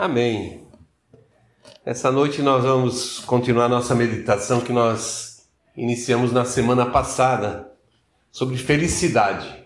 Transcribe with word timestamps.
Amém. 0.00 0.62
Essa 1.84 2.10
noite 2.10 2.40
nós 2.40 2.64
vamos 2.64 3.20
continuar 3.20 3.68
nossa 3.68 3.94
meditação 3.94 4.62
que 4.62 4.72
nós 4.72 5.46
iniciamos 5.76 6.32
na 6.32 6.46
semana 6.46 6.86
passada 6.86 7.70
sobre 8.32 8.56
felicidade. 8.56 9.62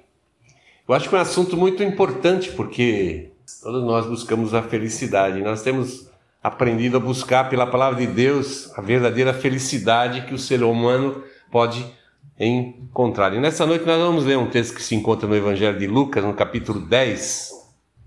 Eu 0.89 0.93
acho 0.93 1.09
que 1.09 1.15
é 1.15 1.19
um 1.19 1.21
assunto 1.21 1.57
muito 1.57 1.85
importante 1.85 2.51
porque 2.51 3.31
todos 3.63 3.85
nós 3.85 4.07
buscamos 4.07 4.53
a 4.55 4.61
felicidade. 4.61 5.41
Nós 5.41 5.63
temos 5.63 6.11
aprendido 6.43 6.97
a 6.97 7.01
buscar 7.01 7.49
pela 7.49 7.69
palavra 7.69 8.05
de 8.05 8.09
Deus 8.09 8.77
a 8.77 8.81
verdadeira 8.81 9.33
felicidade 9.33 10.23
que 10.23 10.35
o 10.35 10.39
ser 10.39 10.65
humano 10.65 11.23
pode 11.49 11.87
encontrar. 12.41 13.33
E 13.35 13.39
nessa 13.39 13.65
noite 13.65 13.87
nós 13.87 14.01
vamos 14.01 14.25
ler 14.25 14.37
um 14.37 14.51
texto 14.51 14.75
que 14.75 14.83
se 14.83 14.97
encontra 14.97 15.29
no 15.29 15.37
Evangelho 15.37 15.79
de 15.79 15.87
Lucas, 15.87 16.25
no 16.25 16.35
capítulo 16.35 16.81
10, 16.81 17.64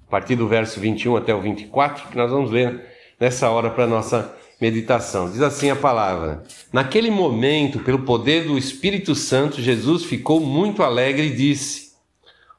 a 0.07 0.11
partir 0.11 0.35
do 0.35 0.47
verso 0.47 0.79
21 0.79 1.17
até 1.17 1.35
o 1.35 1.41
24, 1.41 2.07
que 2.07 2.17
nós 2.17 2.31
vamos 2.31 2.49
ler 2.49 2.85
nessa 3.19 3.49
hora 3.49 3.69
para 3.69 3.83
a 3.83 3.87
nossa 3.87 4.33
meditação. 4.59 5.29
Diz 5.29 5.41
assim 5.41 5.69
a 5.69 5.75
palavra: 5.75 6.43
Naquele 6.71 7.11
momento, 7.11 7.79
pelo 7.79 7.99
poder 7.99 8.45
do 8.45 8.57
Espírito 8.57 9.13
Santo, 9.13 9.61
Jesus 9.61 10.05
ficou 10.05 10.39
muito 10.39 10.81
alegre 10.81 11.27
e 11.27 11.35
disse: 11.35 11.91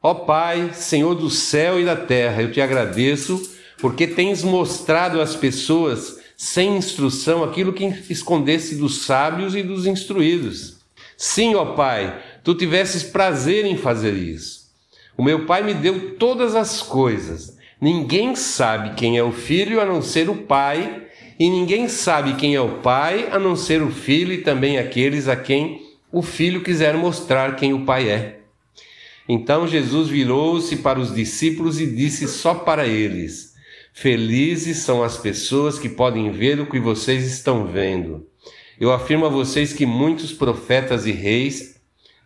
Ó 0.02 0.14
Pai, 0.14 0.70
Senhor 0.74 1.14
do 1.14 1.30
céu 1.30 1.80
e 1.80 1.84
da 1.84 1.96
terra, 1.96 2.42
eu 2.42 2.52
te 2.52 2.60
agradeço 2.60 3.56
porque 3.80 4.06
tens 4.06 4.42
mostrado 4.42 5.20
às 5.20 5.36
pessoas 5.36 6.18
sem 6.36 6.76
instrução 6.76 7.42
aquilo 7.42 7.72
que 7.72 7.84
escondesse 8.10 8.76
dos 8.76 9.02
sábios 9.02 9.54
e 9.54 9.62
dos 9.62 9.86
instruídos. 9.86 10.78
Sim, 11.16 11.54
ó 11.54 11.74
Pai, 11.74 12.22
tu 12.44 12.54
tivesses 12.54 13.02
prazer 13.02 13.64
em 13.64 13.76
fazer 13.76 14.14
isso. 14.14 14.57
O 15.18 15.24
meu 15.24 15.46
Pai 15.46 15.64
me 15.64 15.74
deu 15.74 16.14
todas 16.14 16.54
as 16.54 16.80
coisas. 16.80 17.58
Ninguém 17.80 18.36
sabe 18.36 18.94
quem 18.94 19.18
é 19.18 19.22
o 19.22 19.32
filho 19.32 19.80
a 19.80 19.84
não 19.84 20.00
ser 20.00 20.30
o 20.30 20.36
Pai, 20.36 21.06
e 21.36 21.50
ninguém 21.50 21.88
sabe 21.88 22.34
quem 22.34 22.54
é 22.54 22.60
o 22.60 22.78
Pai 22.78 23.28
a 23.32 23.38
não 23.38 23.56
ser 23.56 23.82
o 23.82 23.90
filho 23.90 24.32
e 24.32 24.42
também 24.42 24.78
aqueles 24.78 25.26
a 25.26 25.34
quem 25.34 25.82
o 26.12 26.22
filho 26.22 26.62
quiser 26.62 26.96
mostrar 26.96 27.56
quem 27.56 27.74
o 27.74 27.84
Pai 27.84 28.08
é. 28.08 28.38
Então 29.28 29.66
Jesus 29.66 30.08
virou-se 30.08 30.76
para 30.76 31.00
os 31.00 31.12
discípulos 31.12 31.80
e 31.80 31.86
disse 31.86 32.28
só 32.28 32.54
para 32.54 32.86
eles: 32.86 33.54
Felizes 33.92 34.78
são 34.78 35.02
as 35.02 35.16
pessoas 35.16 35.80
que 35.80 35.88
podem 35.88 36.30
ver 36.30 36.60
o 36.60 36.66
que 36.66 36.78
vocês 36.78 37.26
estão 37.26 37.66
vendo. 37.66 38.24
Eu 38.80 38.92
afirmo 38.92 39.26
a 39.26 39.28
vocês 39.28 39.72
que 39.72 39.84
muitos 39.84 40.32
profetas 40.32 41.06
e 41.06 41.10
reis 41.10 41.77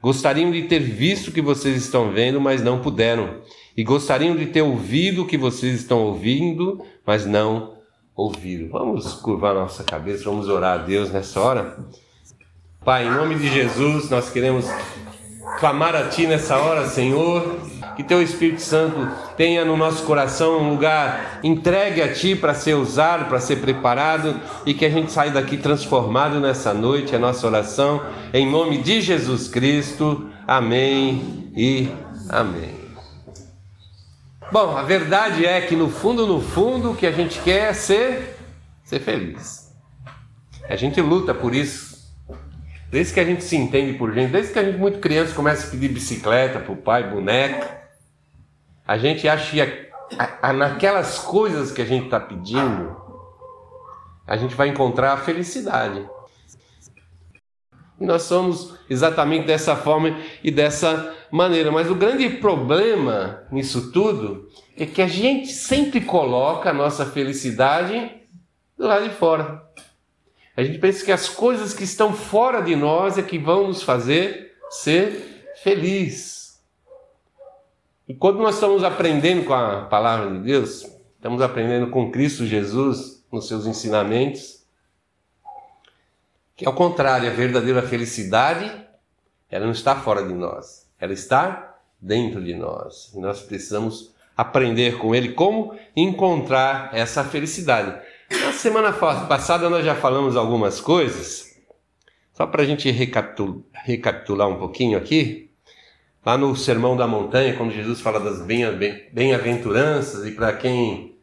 gostariam 0.02 0.50
de 0.50 0.62
ter 0.62 0.80
visto 0.80 1.28
o 1.28 1.32
que 1.32 1.40
vocês 1.40 1.76
estão 1.76 2.10
vendo, 2.10 2.40
mas 2.40 2.60
não 2.60 2.80
puderam 2.80 3.40
e 3.76 3.84
gostariam 3.84 4.36
de 4.36 4.46
ter 4.46 4.62
ouvido 4.62 5.22
o 5.22 5.26
que 5.26 5.38
vocês 5.38 5.80
estão 5.80 6.00
ouvindo, 6.00 6.84
mas 7.06 7.24
não 7.24 7.74
ouviram. 8.14 8.68
Vamos 8.68 9.14
curvar 9.14 9.54
nossa 9.54 9.82
cabeça, 9.82 10.24
vamos 10.24 10.48
orar 10.48 10.80
a 10.80 10.82
Deus 10.82 11.10
nessa 11.10 11.40
hora. 11.40 11.78
Pai, 12.84 13.06
em 13.06 13.10
nome 13.10 13.36
de 13.36 13.48
Jesus, 13.48 14.10
nós 14.10 14.30
queremos 14.30 14.66
clamar 15.58 15.94
a 15.94 16.08
Ti 16.08 16.26
nessa 16.26 16.58
hora, 16.58 16.86
Senhor, 16.88 17.60
que 17.96 18.02
Teu 18.02 18.22
Espírito 18.22 18.60
Santo 18.60 19.08
tenha 19.36 19.64
no 19.64 19.76
nosso 19.76 20.04
coração 20.04 20.58
um 20.58 20.70
lugar 20.70 21.40
entregue 21.42 22.02
a 22.02 22.12
Ti 22.12 22.34
para 22.34 22.54
ser 22.54 22.74
usado, 22.74 23.26
para 23.26 23.40
ser 23.40 23.56
preparado 23.56 24.40
e 24.64 24.74
que 24.74 24.84
a 24.84 24.90
gente 24.90 25.12
saia 25.12 25.30
daqui 25.30 25.56
transformado 25.56 26.40
nessa 26.40 26.72
noite, 26.72 27.14
a 27.14 27.18
nossa 27.18 27.46
oração, 27.46 28.02
em 28.32 28.50
nome 28.50 28.78
de 28.78 29.00
Jesus 29.00 29.48
Cristo. 29.48 30.30
Amém 30.46 31.50
e 31.56 31.88
amém. 32.28 32.82
Bom, 34.50 34.76
a 34.76 34.82
verdade 34.82 35.46
é 35.46 35.62
que 35.62 35.74
no 35.74 35.88
fundo, 35.88 36.26
no 36.26 36.40
fundo, 36.40 36.90
o 36.90 36.94
que 36.94 37.06
a 37.06 37.12
gente 37.12 37.40
quer 37.40 37.70
é 37.70 37.72
ser, 37.72 38.36
ser 38.84 39.00
feliz. 39.00 39.72
A 40.68 40.76
gente 40.76 41.00
luta 41.00 41.32
por 41.32 41.54
isso. 41.54 41.92
Desde 42.90 43.14
que 43.14 43.20
a 43.20 43.24
gente 43.24 43.42
se 43.42 43.56
entende 43.56 43.94
por 43.94 44.12
gente, 44.12 44.30
desde 44.30 44.52
que 44.52 44.58
a 44.58 44.64
gente 44.64 44.76
muito 44.76 44.98
criança 44.98 45.34
começa 45.34 45.66
a 45.66 45.70
pedir 45.70 45.88
bicicleta 45.88 46.60
para 46.60 46.72
o 46.72 46.76
pai, 46.76 47.08
boneca, 47.08 47.81
a 48.86 48.98
gente 48.98 49.28
acha 49.28 49.50
que 49.50 49.60
a, 50.18 50.48
a, 50.48 50.52
naquelas 50.52 51.18
coisas 51.18 51.72
que 51.72 51.82
a 51.82 51.84
gente 51.84 52.06
está 52.06 52.20
pedindo, 52.20 52.96
a 54.26 54.36
gente 54.36 54.54
vai 54.54 54.68
encontrar 54.68 55.12
a 55.12 55.16
felicidade. 55.16 56.08
E 58.00 58.04
nós 58.04 58.22
somos 58.22 58.74
exatamente 58.90 59.46
dessa 59.46 59.76
forma 59.76 60.18
e 60.42 60.50
dessa 60.50 61.14
maneira. 61.30 61.70
Mas 61.70 61.88
o 61.88 61.94
grande 61.94 62.28
problema 62.28 63.44
nisso 63.50 63.92
tudo 63.92 64.48
é 64.76 64.84
que 64.84 65.00
a 65.00 65.06
gente 65.06 65.52
sempre 65.52 66.00
coloca 66.00 66.70
a 66.70 66.74
nossa 66.74 67.06
felicidade 67.06 68.10
do 68.76 68.86
lado 68.86 69.08
de 69.08 69.14
fora. 69.14 69.62
A 70.56 70.62
gente 70.62 70.78
pensa 70.78 71.04
que 71.04 71.12
as 71.12 71.28
coisas 71.28 71.72
que 71.72 71.84
estão 71.84 72.12
fora 72.12 72.60
de 72.60 72.74
nós 72.74 73.16
é 73.16 73.22
que 73.22 73.38
vão 73.38 73.68
nos 73.68 73.82
fazer 73.82 74.52
ser 74.68 75.44
feliz. 75.62 76.41
E 78.12 78.14
quando 78.14 78.40
nós 78.40 78.56
estamos 78.56 78.84
aprendendo 78.84 79.46
com 79.46 79.54
a 79.54 79.86
palavra 79.86 80.30
de 80.30 80.40
Deus, 80.40 80.86
estamos 81.16 81.40
aprendendo 81.40 81.86
com 81.86 82.10
Cristo 82.10 82.44
Jesus 82.44 83.24
nos 83.32 83.48
seus 83.48 83.64
ensinamentos, 83.64 84.66
que 86.54 86.66
ao 86.66 86.74
contrário, 86.74 87.26
a 87.26 87.32
verdadeira 87.32 87.80
felicidade, 87.80 88.70
ela 89.48 89.64
não 89.64 89.72
está 89.72 89.96
fora 89.96 90.22
de 90.22 90.34
nós, 90.34 90.86
ela 91.00 91.14
está 91.14 91.74
dentro 91.98 92.44
de 92.44 92.54
nós. 92.54 93.10
E 93.14 93.18
nós 93.18 93.40
precisamos 93.40 94.14
aprender 94.36 94.98
com 94.98 95.14
ele 95.14 95.32
como 95.32 95.74
encontrar 95.96 96.90
essa 96.92 97.24
felicidade. 97.24 97.98
Na 98.42 98.52
semana 98.52 98.92
passada 98.92 99.70
nós 99.70 99.86
já 99.86 99.94
falamos 99.94 100.36
algumas 100.36 100.82
coisas, 100.82 101.58
só 102.34 102.46
para 102.46 102.60
a 102.60 102.66
gente 102.66 102.90
recapitular, 102.90 104.48
um 104.50 104.58
pouquinho 104.58 104.98
aqui. 104.98 105.50
Lá 106.24 106.38
no 106.38 106.54
Sermão 106.54 106.96
da 106.96 107.06
Montanha, 107.06 107.54
quando 107.54 107.72
Jesus 107.72 108.00
fala 108.00 108.20
das 108.20 108.40
bem-aventuranças, 109.12 110.26
e 110.26 110.30
para 110.30 110.52
quem 110.52 111.16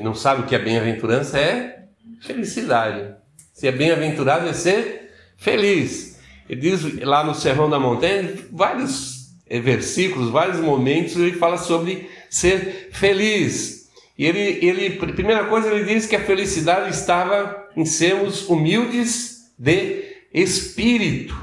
não 0.00 0.14
sabe 0.14 0.42
o 0.42 0.46
que 0.46 0.54
é 0.54 0.58
bem-aventurança, 0.58 1.38
é 1.38 1.84
felicidade. 2.20 3.14
Se 3.52 3.68
é 3.68 3.72
bem-aventurado 3.72 4.48
é 4.48 4.52
ser 4.52 5.12
feliz. 5.36 6.18
Ele 6.48 6.60
diz 6.60 7.00
lá 7.02 7.22
no 7.22 7.34
Sermão 7.34 7.68
da 7.68 7.78
Montanha, 7.78 8.34
vários 8.50 9.30
eh, 9.46 9.60
versículos, 9.60 10.30
vários 10.30 10.58
momentos, 10.58 11.16
ele 11.16 11.32
fala 11.32 11.58
sobre 11.58 12.08
ser 12.28 12.88
feliz. 12.92 13.88
E 14.16 14.26
ele, 14.26 14.64
ele, 14.64 14.90
primeira 14.90 15.44
coisa, 15.44 15.72
ele 15.72 15.84
diz 15.84 16.06
que 16.06 16.16
a 16.16 16.24
felicidade 16.24 16.90
estava 16.90 17.68
em 17.76 17.84
sermos 17.84 18.48
humildes 18.48 19.52
de 19.58 20.04
espírito. 20.32 21.34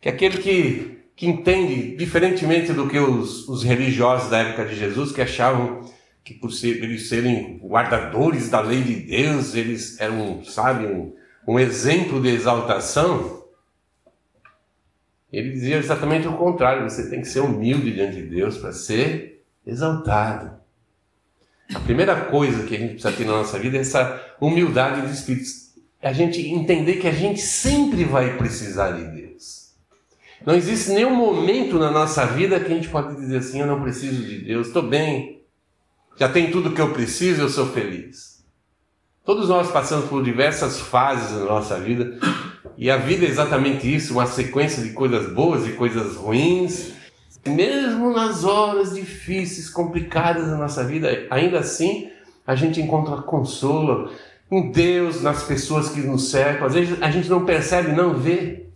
Que 0.00 0.08
aquele 0.08 0.38
que, 0.38 0.98
que 1.22 1.28
entende, 1.28 1.94
diferentemente 1.94 2.72
do 2.72 2.88
que 2.88 2.98
os, 2.98 3.48
os 3.48 3.62
religiosos 3.62 4.28
da 4.28 4.38
época 4.38 4.64
de 4.64 4.74
Jesus, 4.74 5.12
que 5.12 5.22
achavam 5.22 5.88
que 6.24 6.34
por 6.34 6.50
ser, 6.50 6.82
eles 6.82 7.08
serem 7.08 7.60
guardadores 7.62 8.48
da 8.48 8.60
lei 8.60 8.82
de 8.82 8.96
Deus, 8.96 9.54
eles 9.54 10.00
eram, 10.00 10.42
sabe, 10.44 10.84
um, 10.84 11.14
um 11.46 11.60
exemplo 11.60 12.20
de 12.20 12.28
exaltação, 12.28 13.44
ele 15.32 15.52
dizia 15.52 15.76
exatamente 15.76 16.26
o 16.26 16.36
contrário: 16.36 16.90
você 16.90 17.08
tem 17.08 17.20
que 17.20 17.28
ser 17.28 17.38
humilde 17.38 17.92
diante 17.92 18.16
de 18.16 18.22
Deus 18.22 18.58
para 18.58 18.72
ser 18.72 19.44
exaltado. 19.64 20.56
A 21.72 21.78
primeira 21.78 22.20
coisa 22.20 22.64
que 22.64 22.74
a 22.74 22.78
gente 22.80 22.94
precisa 22.94 23.12
ter 23.12 23.24
na 23.24 23.34
nossa 23.34 23.60
vida 23.60 23.76
é 23.76 23.82
essa 23.82 24.20
humildade 24.40 25.06
de 25.06 25.12
espírito. 25.14 25.48
É 26.00 26.08
a 26.08 26.12
gente 26.12 26.40
entender 26.40 26.96
que 26.96 27.06
a 27.06 27.12
gente 27.12 27.40
sempre 27.40 28.02
vai 28.02 28.36
precisar 28.36 28.90
de 28.90 29.04
Deus. 29.04 29.61
Não 30.44 30.54
existe 30.54 30.90
nenhum 30.90 31.14
momento 31.14 31.78
na 31.78 31.90
nossa 31.90 32.26
vida 32.26 32.58
que 32.58 32.72
a 32.72 32.74
gente 32.74 32.88
pode 32.88 33.14
dizer 33.16 33.38
assim: 33.38 33.60
eu 33.60 33.66
não 33.66 33.82
preciso 33.82 34.22
de 34.22 34.38
Deus, 34.38 34.66
estou 34.68 34.82
bem, 34.82 35.42
já 36.18 36.28
tem 36.28 36.50
tudo 36.50 36.72
que 36.72 36.80
eu 36.80 36.92
preciso, 36.92 37.42
eu 37.42 37.48
sou 37.48 37.66
feliz. 37.66 38.42
Todos 39.24 39.48
nós 39.48 39.70
passamos 39.70 40.06
por 40.06 40.22
diversas 40.22 40.80
fases 40.80 41.38
na 41.38 41.44
nossa 41.44 41.78
vida 41.78 42.18
e 42.76 42.90
a 42.90 42.96
vida 42.96 43.24
é 43.24 43.28
exatamente 43.28 43.92
isso, 43.92 44.14
uma 44.14 44.26
sequência 44.26 44.82
de 44.82 44.90
coisas 44.90 45.32
boas 45.32 45.66
e 45.66 45.72
coisas 45.72 46.16
ruins. 46.16 46.92
Mesmo 47.46 48.12
nas 48.12 48.44
horas 48.44 48.94
difíceis, 48.94 49.68
complicadas 49.68 50.48
da 50.48 50.56
nossa 50.56 50.84
vida, 50.84 51.26
ainda 51.30 51.60
assim 51.60 52.10
a 52.46 52.54
gente 52.54 52.80
encontra 52.80 53.22
consolo 53.22 54.10
em 54.50 54.70
Deus, 54.70 55.22
nas 55.22 55.44
pessoas 55.44 55.88
que 55.88 56.00
nos 56.00 56.30
cercam. 56.30 56.66
Às 56.66 56.74
vezes 56.74 57.00
a 57.00 57.10
gente 57.10 57.28
não 57.28 57.44
percebe, 57.44 57.92
não 57.92 58.14
vê. 58.14 58.66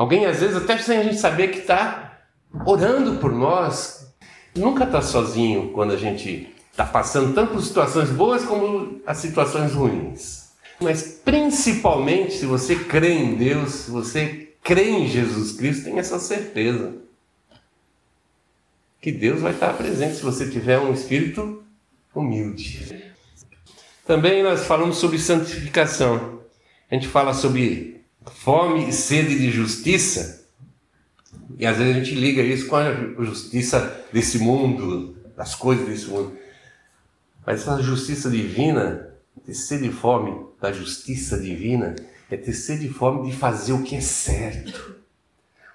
Alguém, 0.00 0.24
às 0.24 0.40
vezes, 0.40 0.56
até 0.56 0.78
sem 0.78 0.96
a 0.96 1.02
gente 1.02 1.18
saber 1.18 1.48
que 1.48 1.58
está 1.58 2.22
orando 2.64 3.18
por 3.18 3.30
nós. 3.30 4.10
Nunca 4.56 4.84
está 4.84 5.02
sozinho 5.02 5.72
quando 5.74 5.92
a 5.92 5.96
gente 5.98 6.48
está 6.70 6.86
passando 6.86 7.34
tanto 7.34 7.52
por 7.52 7.62
situações 7.62 8.08
boas 8.08 8.42
como 8.42 9.02
as 9.06 9.18
situações 9.18 9.74
ruins. 9.74 10.52
Mas 10.80 11.20
principalmente 11.22 12.32
se 12.32 12.46
você 12.46 12.76
crê 12.76 13.12
em 13.12 13.34
Deus, 13.34 13.72
se 13.72 13.90
você 13.90 14.54
crê 14.62 14.88
em 14.88 15.06
Jesus 15.06 15.52
Cristo, 15.52 15.84
tem 15.84 15.98
essa 15.98 16.18
certeza 16.18 16.94
que 19.02 19.12
Deus 19.12 19.42
vai 19.42 19.52
estar 19.52 19.74
presente 19.74 20.16
se 20.16 20.22
você 20.22 20.48
tiver 20.48 20.78
um 20.78 20.94
espírito 20.94 21.62
humilde. 22.14 23.04
Também 24.06 24.42
nós 24.42 24.64
falamos 24.64 24.96
sobre 24.96 25.18
santificação. 25.18 26.40
A 26.90 26.94
gente 26.94 27.06
fala 27.06 27.34
sobre 27.34 27.99
fome 28.26 28.88
e 28.88 28.92
sede 28.92 29.38
de 29.38 29.50
justiça. 29.50 30.46
E 31.58 31.66
às 31.66 31.76
vezes 31.76 31.94
a 31.94 31.98
gente 31.98 32.14
liga 32.14 32.42
isso 32.42 32.66
com 32.66 32.76
a 32.76 32.92
justiça 33.24 34.04
desse 34.12 34.38
mundo, 34.38 35.16
das 35.36 35.54
coisas 35.54 35.86
desse 35.86 36.06
mundo. 36.06 36.36
Mas 37.46 37.62
essa 37.62 37.82
justiça 37.82 38.30
divina, 38.30 39.14
ter 39.44 39.54
sede 39.54 39.88
e 39.88 39.92
fome 39.92 40.46
da 40.60 40.72
justiça 40.72 41.38
divina, 41.38 41.96
é 42.30 42.36
ter 42.36 42.52
sede 42.52 42.86
e 42.86 42.92
fome 42.92 43.30
de 43.30 43.36
fazer 43.36 43.72
o 43.72 43.82
que 43.82 43.96
é 43.96 44.00
certo. 44.00 44.96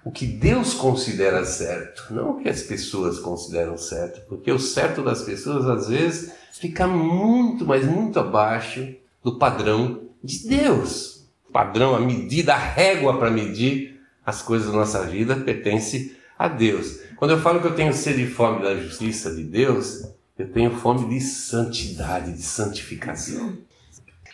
O 0.04 0.10
que 0.10 0.26
Deus 0.26 0.72
considera 0.72 1.44
certo, 1.44 2.14
não 2.14 2.30
o 2.30 2.40
que 2.40 2.48
as 2.48 2.62
pessoas 2.62 3.18
consideram 3.18 3.76
certo. 3.76 4.24
Porque 4.28 4.52
o 4.52 4.58
certo 4.58 5.02
das 5.02 5.22
pessoas, 5.22 5.66
às 5.66 5.88
vezes, 5.88 6.32
fica 6.52 6.86
muito, 6.86 7.66
mas 7.66 7.84
muito 7.84 8.20
abaixo 8.20 8.94
do 9.22 9.36
padrão 9.36 10.02
de 10.22 10.48
Deus. 10.48 11.15
Padrão, 11.56 11.96
a 11.96 12.00
medida, 12.00 12.52
a 12.52 12.58
régua 12.58 13.16
para 13.16 13.30
medir 13.30 13.98
as 14.26 14.42
coisas 14.42 14.70
da 14.70 14.76
nossa 14.76 15.04
vida 15.04 15.36
pertence 15.36 16.14
a 16.38 16.48
Deus. 16.48 17.00
Quando 17.16 17.30
eu 17.30 17.40
falo 17.40 17.60
que 17.60 17.66
eu 17.66 17.74
tenho 17.74 17.94
sede 17.94 18.24
e 18.24 18.26
fome 18.26 18.62
da 18.62 18.76
justiça 18.76 19.34
de 19.34 19.42
Deus, 19.42 20.06
eu 20.38 20.52
tenho 20.52 20.70
fome 20.72 21.08
de 21.08 21.18
santidade, 21.18 22.34
de 22.34 22.42
santificação. 22.42 23.56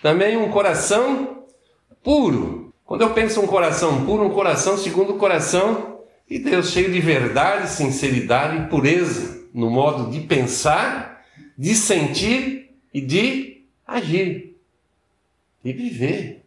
Também 0.03 0.37
um 0.37 0.51
coração 0.51 1.45
puro. 2.03 2.75
Quando 2.85 3.03
eu 3.03 3.11
penso 3.11 3.41
um 3.41 3.47
coração 3.47 4.05
puro, 4.05 4.25
um 4.25 4.31
coração 4.31 4.77
segundo 4.77 5.13
o 5.13 5.17
coração 5.17 6.01
de 6.29 6.41
Deus, 6.41 6.71
cheio 6.71 6.91
de 6.91 6.99
verdade, 6.99 7.71
sinceridade 7.71 8.65
e 8.65 8.67
pureza 8.67 9.47
no 9.55 9.71
modo 9.71 10.11
de 10.11 10.27
pensar, 10.27 11.25
de 11.57 11.73
sentir 11.77 12.75
e 12.93 13.01
de 13.01 13.63
agir. 13.87 14.57
E 15.65 15.73
viver. 15.73 16.42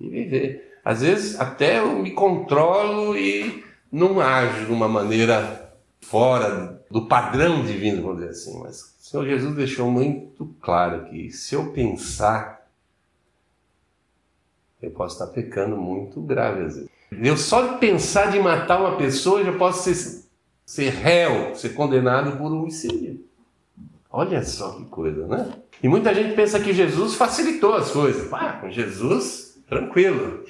E 0.00 0.08
viver. 0.08 0.78
Às 0.84 1.00
vezes 1.00 1.40
até 1.40 1.78
eu 1.78 1.98
me 1.98 2.10
controlo 2.10 3.16
e 3.16 3.64
não 3.90 4.20
ajo 4.20 4.66
de 4.66 4.72
uma 4.72 4.88
maneira 4.88 5.72
fora 6.00 6.84
do 6.90 7.06
padrão 7.06 7.64
divino, 7.64 8.02
vamos 8.02 8.18
dizer 8.18 8.30
assim. 8.30 8.60
Mas 8.60 8.82
o 9.00 9.04
Senhor 9.04 9.26
Jesus 9.26 9.54
deixou 9.54 9.90
muito 9.90 10.54
claro 10.60 11.06
que 11.06 11.30
se 11.30 11.54
eu 11.54 11.72
pensar, 11.72 12.68
eu 14.82 14.90
posso 14.90 15.14
estar 15.14 15.32
pecando 15.32 15.76
muito 15.76 16.20
grave 16.20 16.64
às 16.64 16.74
vezes. 16.76 16.90
Eu 17.10 17.36
só 17.36 17.78
pensar 17.78 18.30
de 18.30 18.38
matar 18.38 18.80
uma 18.80 18.96
pessoa, 18.96 19.40
eu 19.40 19.46
já 19.46 19.52
posso 19.52 19.92
ser, 19.92 20.24
ser 20.66 20.90
réu, 20.90 21.54
ser 21.54 21.70
condenado 21.70 22.36
por 22.36 22.52
homicídio. 22.52 23.24
Olha 24.10 24.44
só 24.44 24.72
que 24.72 24.84
coisa, 24.84 25.26
né? 25.26 25.52
E 25.82 25.88
muita 25.88 26.14
gente 26.14 26.34
pensa 26.34 26.60
que 26.60 26.72
Jesus 26.72 27.14
facilitou 27.14 27.74
as 27.74 27.90
coisas. 27.90 28.32
Ah, 28.32 28.58
com 28.60 28.70
Jesus, 28.70 29.43
tranquilo. 29.68 30.44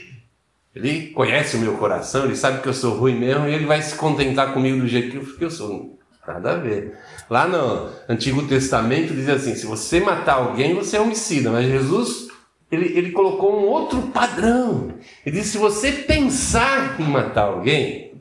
Ele 0.75 1.09
conhece 1.09 1.57
o 1.57 1.61
meu 1.61 1.77
coração, 1.77 2.25
ele 2.25 2.35
sabe 2.35 2.61
que 2.61 2.69
eu 2.69 2.75
sou 2.75 2.97
ruim 2.97 3.19
mesmo 3.19 3.47
e 3.47 3.55
ele 3.55 3.65
vai 3.65 3.81
se 3.81 3.95
contentar 3.97 4.53
comigo 4.53 4.81
do 4.81 4.89
jeito 4.89 5.37
que 5.37 5.45
eu 5.45 5.51
sou. 5.51 5.97
Nada 6.27 6.53
a 6.53 6.57
ver. 6.57 6.99
Lá 7.29 7.47
no 7.47 7.91
Antigo 8.09 8.47
Testamento 8.49 9.15
diz 9.15 9.29
assim: 9.29 9.55
se 9.55 9.67
você 9.67 10.01
matar 10.01 10.35
alguém, 10.35 10.75
você 10.75 10.97
é 10.97 11.01
homicida. 11.01 11.51
Mas 11.51 11.67
Jesus, 11.67 12.29
ele, 12.73 12.87
ele 12.99 13.13
colocou 13.13 13.55
um 13.55 13.67
outro 13.67 14.01
padrão. 14.09 14.95
Ele 15.25 15.39
disse: 15.39 15.53
se 15.53 15.59
você 15.59 15.93
pensar 15.93 16.99
em 16.99 17.05
matar 17.05 17.45
alguém, 17.45 18.15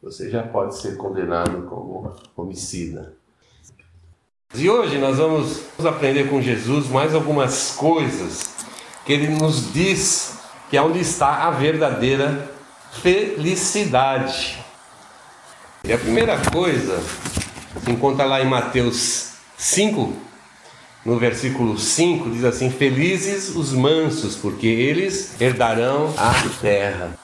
você 0.00 0.30
já 0.30 0.42
pode 0.42 0.78
ser 0.78 0.96
condenado 0.96 1.62
como 1.62 2.14
homicida. 2.36 3.14
E 4.54 4.70
hoje 4.70 4.96
nós 4.96 5.18
vamos 5.18 5.60
aprender 5.84 6.30
com 6.30 6.40
Jesus 6.40 6.88
mais 6.88 7.14
algumas 7.14 7.72
coisas 7.72 8.57
que 9.08 9.14
ele 9.14 9.28
nos 9.28 9.72
diz 9.72 10.34
que 10.68 10.76
é 10.76 10.82
onde 10.82 11.00
está 11.00 11.46
a 11.46 11.50
verdadeira 11.50 12.52
felicidade. 13.00 14.62
E 15.82 15.90
a 15.94 15.96
primeira 15.96 16.36
coisa 16.52 17.02
se 17.82 17.90
encontra 17.90 18.26
lá 18.26 18.42
em 18.42 18.46
Mateus 18.46 19.30
5, 19.56 20.12
no 21.06 21.18
versículo 21.18 21.78
5, 21.78 22.28
diz 22.28 22.44
assim: 22.44 22.70
Felizes 22.70 23.56
os 23.56 23.72
mansos, 23.72 24.36
porque 24.36 24.66
eles 24.66 25.40
herdarão 25.40 26.12
a 26.18 26.34
terra. 26.60 27.18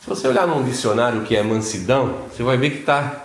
Se 0.00 0.08
você 0.08 0.28
olhar 0.28 0.46
num 0.46 0.62
dicionário 0.62 1.24
que 1.24 1.34
é 1.34 1.42
mansidão, 1.42 2.26
você 2.30 2.44
vai 2.44 2.56
ver 2.56 2.70
que 2.70 2.78
está 2.78 3.24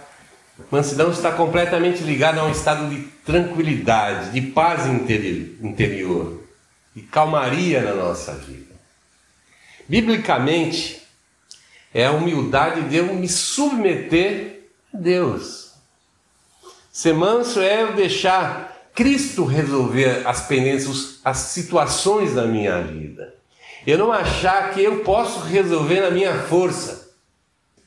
Mansidão 0.69 1.11
está 1.11 1.31
completamente 1.31 2.03
ligada 2.03 2.41
a 2.41 2.45
um 2.45 2.51
estado 2.51 2.87
de 2.89 3.01
tranquilidade, 3.25 4.31
de 4.31 4.41
paz 4.41 4.85
interior, 4.85 6.40
de 6.95 7.01
calmaria 7.03 7.81
na 7.81 7.93
nossa 7.93 8.33
vida. 8.33 8.75
Biblicamente, 9.88 11.01
é 11.93 12.05
a 12.05 12.11
humildade 12.11 12.89
de 12.89 12.97
eu 12.97 13.13
me 13.13 13.27
submeter 13.27 14.69
a 14.93 14.97
Deus. 14.97 15.71
Ser 16.91 17.13
manso 17.13 17.59
é 17.59 17.83
eu 17.83 17.93
deixar 17.93 18.89
Cristo 18.93 19.45
resolver 19.45 20.25
as 20.25 20.47
pendências, 20.47 21.19
as 21.23 21.38
situações 21.38 22.33
da 22.33 22.45
minha 22.45 22.81
vida. 22.81 23.35
Eu 23.88 23.97
não 23.97 24.11
achar 24.11 24.73
que 24.73 24.83
eu 24.83 24.99
posso 24.99 25.39
resolver 25.39 26.01
na 26.01 26.11
minha 26.11 26.43
força, 26.43 27.09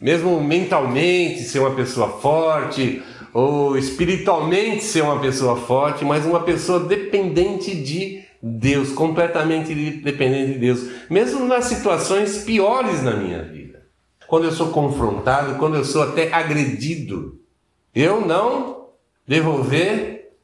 mesmo 0.01 0.41
mentalmente 0.43 1.43
ser 1.43 1.61
uma 1.61 1.75
pessoa 1.75 2.19
forte, 2.21 3.03
ou 3.33 3.77
espiritualmente 3.77 4.85
ser 4.85 5.03
uma 5.03 5.21
pessoa 5.21 5.57
forte, 5.57 6.05
mas 6.05 6.25
uma 6.25 6.41
pessoa 6.41 6.81
dependente 6.81 7.75
de 7.75 8.24
Deus, 8.47 8.93
completamente 8.93 9.75
dependente 9.75 10.53
de 10.53 10.59
Deus, 10.59 10.91
mesmo 11.09 11.47
nas 11.47 11.65
situações 11.65 12.45
piores 12.45 13.03
na 13.03 13.17
minha 13.17 13.43
vida. 13.43 13.87
Quando 14.27 14.45
eu 14.45 14.53
sou 14.53 14.71
confrontado, 14.71 15.55
quando 15.55 15.77
eu 15.77 15.85
sou 15.85 16.03
até 16.03 16.31
agredido, 16.31 17.41
eu 17.95 18.21
não 18.21 18.89
devolver 19.27 20.35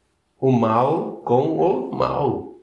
o 0.41 0.50
mal 0.50 1.20
com 1.25 1.58
o 1.58 1.94
mal. 1.94 2.58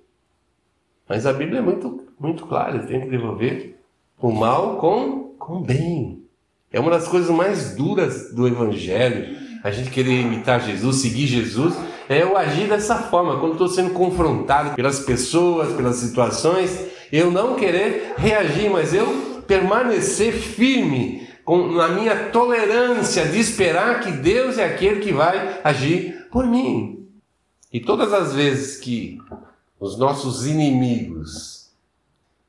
Mas 1.07 1.27
a 1.27 1.33
Bíblia 1.33 1.59
é 1.59 1.61
muito, 1.61 2.07
muito 2.19 2.47
clara, 2.47 2.79
tenho 2.79 3.01
que 3.01 3.09
devolver 3.09 3.79
o 4.19 4.31
mal 4.31 4.77
com 4.77 5.35
com 5.37 5.61
bem. 5.61 6.23
É 6.71 6.79
uma 6.79 6.91
das 6.91 7.07
coisas 7.07 7.29
mais 7.29 7.75
duras 7.75 8.33
do 8.33 8.47
Evangelho. 8.47 9.37
A 9.63 9.71
gente 9.71 9.89
querer 9.89 10.21
imitar 10.21 10.61
Jesus, 10.61 10.97
seguir 10.97 11.27
Jesus, 11.27 11.75
é 12.09 12.23
eu 12.23 12.37
agir 12.37 12.67
dessa 12.67 12.95
forma, 12.95 13.39
quando 13.39 13.53
estou 13.53 13.67
sendo 13.67 13.91
confrontado 13.91 14.75
pelas 14.75 14.99
pessoas, 14.99 15.73
pelas 15.73 15.97
situações, 15.97 16.87
eu 17.11 17.31
não 17.31 17.55
querer 17.55 18.13
reagir, 18.17 18.69
mas 18.69 18.93
eu 18.93 19.41
permanecer 19.45 20.33
firme 20.33 21.27
com, 21.43 21.71
na 21.71 21.87
minha 21.89 22.29
tolerância 22.29 23.25
de 23.25 23.39
esperar 23.39 24.01
que 24.01 24.11
Deus 24.11 24.57
é 24.57 24.65
aquele 24.65 24.99
que 24.99 25.13
vai 25.13 25.59
agir 25.63 26.27
por 26.31 26.45
mim. 26.45 27.07
E 27.71 27.79
todas 27.79 28.13
as 28.13 28.33
vezes 28.33 28.77
que 28.77 29.17
os 29.79 29.97
nossos 29.97 30.45
inimigos 30.45 31.57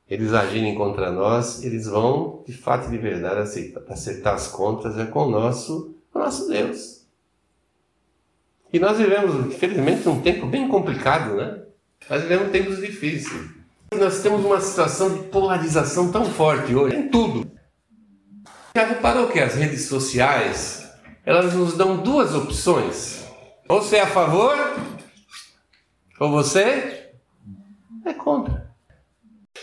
eles 0.09 0.33
agirem 0.33 0.73
contra 0.73 1.11
nós, 1.11 1.63
eles 1.63 1.85
vão, 1.85 2.41
de 2.45 2.53
fato 2.53 2.87
e 2.87 2.91
de 2.91 2.97
verdade, 2.97 3.41
acertar, 3.41 3.83
acertar 3.87 4.33
as 4.33 4.47
contas 4.47 4.97
é 4.97 5.05
com 5.05 5.27
o 5.27 5.29
nosso, 5.29 5.93
o 6.13 6.17
nosso 6.17 6.47
Deus. 6.47 6.98
E 8.71 8.79
nós 8.79 8.97
vivemos, 8.97 9.47
infelizmente, 9.47 10.07
um 10.07 10.21
tempo 10.21 10.45
bem 10.45 10.67
complicado, 10.67 11.35
né? 11.35 11.63
Nós 12.07 12.21
vivemos 12.21 12.51
tempos 12.51 12.77
difíceis. 12.77 13.49
Nós 13.91 14.21
temos 14.21 14.45
uma 14.45 14.61
situação 14.61 15.11
de 15.11 15.23
polarização 15.29 16.11
tão 16.11 16.25
forte 16.25 16.75
hoje, 16.75 16.95
em 16.95 17.09
tudo. 17.09 17.49
Já 18.75 18.85
reparou 18.85 19.27
que 19.27 19.39
as 19.39 19.55
redes 19.55 19.85
sociais, 19.85 20.87
elas 21.25 21.55
nos 21.55 21.75
dão 21.75 21.97
duas 21.97 22.35
opções. 22.35 23.25
Ou 23.67 23.81
você 23.81 23.97
é 23.97 24.01
a 24.01 24.07
favor, 24.07 24.55
ou 26.19 26.29
você 26.29 27.09
é 28.05 28.13
contra. 28.13 28.69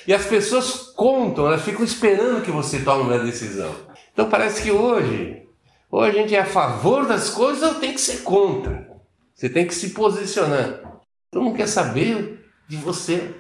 E 0.07 0.13
as 0.13 0.27
pessoas 0.27 0.73
contam, 0.95 1.47
elas 1.47 1.63
ficam 1.63 1.85
esperando 1.85 2.43
que 2.43 2.51
você 2.51 2.81
tome 2.81 3.05
uma 3.05 3.19
decisão. 3.19 3.73
Então 4.13 4.29
parece 4.29 4.63
que 4.63 4.71
hoje, 4.71 5.47
ou 5.91 6.01
a 6.01 6.11
gente 6.11 6.35
é 6.35 6.41
a 6.41 6.47
favor 6.47 7.07
das 7.07 7.31
coisas 7.31 7.63
ou 7.63 7.81
tem 7.81 7.93
que 7.93 8.01
ser 8.01 8.23
contra. 8.23 8.96
Você 9.37 9.51
tem 9.51 9.67
que 9.67 9.75
se 9.75 9.91
posicionar. 9.91 11.03
Todo 11.31 11.45
mundo 11.45 11.57
quer 11.57 11.69
saber 11.69 12.43
de 12.67 12.79
você. 12.79 13.35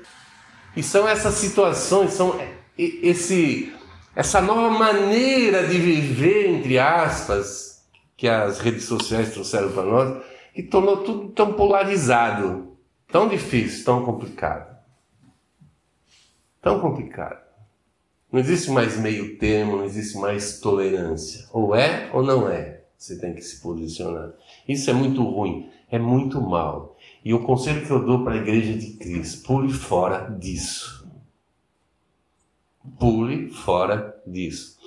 E 0.76 0.82
são 0.82 1.08
essas 1.08 1.34
situações, 1.36 2.12
são 2.12 2.38
esse, 2.76 3.72
essa 4.14 4.42
nova 4.42 4.68
maneira 4.68 5.66
de 5.66 5.78
viver, 5.78 6.50
entre 6.50 6.78
aspas, 6.78 7.88
que 8.14 8.28
as 8.28 8.58
redes 8.58 8.84
sociais 8.84 9.32
trouxeram 9.32 9.72
para 9.72 9.84
nós, 9.84 10.24
que 10.54 10.62
tornou 10.64 10.98
tudo 10.98 11.30
tão 11.30 11.54
polarizado, 11.54 12.76
tão 13.10 13.26
difícil, 13.26 13.86
tão 13.86 14.04
complicado. 14.04 14.76
Tão 16.60 16.78
complicado. 16.78 17.40
Não 18.30 18.38
existe 18.38 18.70
mais 18.70 18.98
meio 18.98 19.38
termo, 19.38 19.78
não 19.78 19.84
existe 19.84 20.18
mais 20.18 20.60
tolerância. 20.60 21.46
Ou 21.52 21.74
é 21.74 22.10
ou 22.12 22.22
não 22.22 22.50
é. 22.50 22.82
Você 22.98 23.18
tem 23.18 23.34
que 23.34 23.40
se 23.40 23.62
posicionar. 23.62 24.32
Isso 24.68 24.90
é 24.90 24.92
muito 24.92 25.22
ruim 25.22 25.70
é 25.90 25.98
muito 25.98 26.40
mal. 26.40 26.96
E 27.24 27.32
o 27.32 27.44
conselho 27.44 27.84
que 27.84 27.90
eu 27.90 28.04
dou 28.04 28.24
para 28.24 28.34
a 28.34 28.38
igreja 28.38 28.74
de 28.74 28.92
Cristo: 28.96 29.46
pule 29.46 29.72
fora 29.72 30.30
disso. 30.38 31.06
Pule 32.98 33.50
fora 33.50 34.16
disso. 34.26 34.78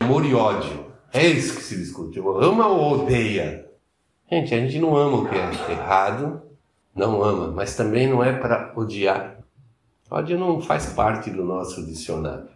Amor 0.00 0.24
e 0.24 0.34
ódio. 0.34 0.92
É 1.12 1.26
isso 1.26 1.56
que 1.56 1.62
se 1.62 1.76
discute. 1.76 2.18
Ama 2.18 2.66
ou 2.66 3.02
odeia? 3.02 3.70
Gente, 4.30 4.54
a 4.54 4.58
gente 4.58 4.78
não 4.78 4.96
ama 4.96 5.18
o 5.18 5.28
que 5.28 5.34
é 5.34 5.72
errado, 5.72 6.42
não 6.94 7.22
ama, 7.22 7.52
mas 7.52 7.76
também 7.76 8.08
não 8.08 8.22
é 8.22 8.32
para 8.32 8.72
odiar. 8.76 9.38
Ódio 10.10 10.38
não 10.38 10.60
faz 10.60 10.86
parte 10.86 11.30
do 11.30 11.44
nosso 11.44 11.84
dicionário. 11.84 12.48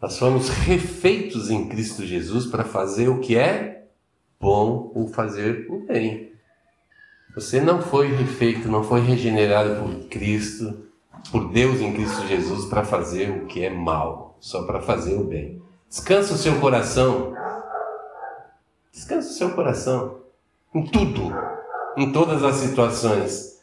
Nós 0.00 0.14
somos 0.14 0.48
refeitos 0.48 1.50
em 1.50 1.68
Cristo 1.68 2.04
Jesus 2.04 2.46
para 2.46 2.64
fazer 2.64 3.08
o 3.08 3.20
que 3.20 3.36
é 3.36 3.77
bom 4.40 4.92
ou 4.94 5.08
fazer 5.08 5.66
o 5.68 5.84
bem. 5.84 6.32
Você 7.34 7.60
não 7.60 7.80
foi 7.80 8.08
refeito, 8.08 8.68
não 8.68 8.82
foi 8.82 9.00
regenerado 9.00 9.82
por 9.82 10.08
Cristo, 10.08 10.86
por 11.30 11.50
Deus 11.52 11.80
em 11.80 11.92
Cristo 11.92 12.26
Jesus 12.26 12.66
para 12.66 12.84
fazer 12.84 13.30
o 13.30 13.46
que 13.46 13.64
é 13.64 13.70
mal, 13.70 14.36
só 14.40 14.64
para 14.64 14.80
fazer 14.80 15.14
o 15.14 15.24
bem. 15.24 15.62
Descansa 15.88 16.34
o 16.34 16.36
seu 16.36 16.58
coração. 16.60 17.34
Descansa 18.92 19.30
o 19.30 19.32
seu 19.32 19.50
coração 19.50 20.18
em 20.74 20.84
tudo, 20.84 21.32
em 21.96 22.12
todas 22.12 22.42
as 22.44 22.56
situações. 22.56 23.58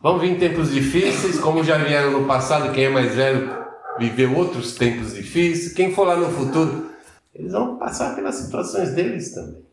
Vão 0.00 0.18
vir 0.18 0.38
tempos 0.38 0.70
difíceis, 0.70 1.38
como 1.38 1.64
já 1.64 1.78
vieram 1.78 2.12
no 2.12 2.26
passado, 2.26 2.72
quem 2.72 2.84
é 2.84 2.88
mais 2.90 3.14
velho 3.14 3.64
viveu 3.98 4.36
outros 4.36 4.74
tempos 4.74 5.14
difíceis. 5.14 5.72
Quem 5.72 5.94
for 5.94 6.06
lá 6.06 6.16
no 6.16 6.30
futuro, 6.30 6.90
eles 7.34 7.52
vão 7.52 7.76
passar 7.76 8.14
pelas 8.14 8.34
situações 8.36 8.90
deles 8.90 9.32
também. 9.32 9.63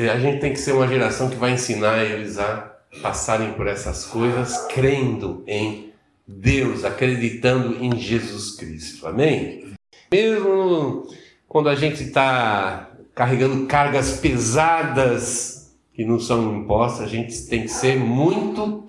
E 0.00 0.08
a 0.08 0.18
gente 0.18 0.40
tem 0.40 0.50
que 0.50 0.58
ser 0.58 0.72
uma 0.72 0.88
geração 0.88 1.28
que 1.28 1.36
vai 1.36 1.52
ensinar 1.52 2.02
eles 2.02 2.38
a 2.38 2.74
passarem 3.02 3.52
por 3.52 3.66
essas 3.66 4.06
coisas 4.06 4.66
crendo 4.68 5.44
em 5.46 5.92
Deus, 6.26 6.86
acreditando 6.86 7.84
em 7.84 7.98
Jesus 7.98 8.56
Cristo. 8.56 9.06
Amém? 9.06 9.74
Mesmo 10.10 11.06
quando 11.46 11.68
a 11.68 11.74
gente 11.74 12.02
está 12.02 12.92
carregando 13.14 13.66
cargas 13.66 14.18
pesadas 14.18 15.76
que 15.92 16.02
não 16.02 16.18
são 16.18 16.56
impostas, 16.56 17.04
a 17.04 17.08
gente 17.08 17.46
tem 17.46 17.64
que 17.64 17.68
ser 17.68 17.98
muito 17.98 18.82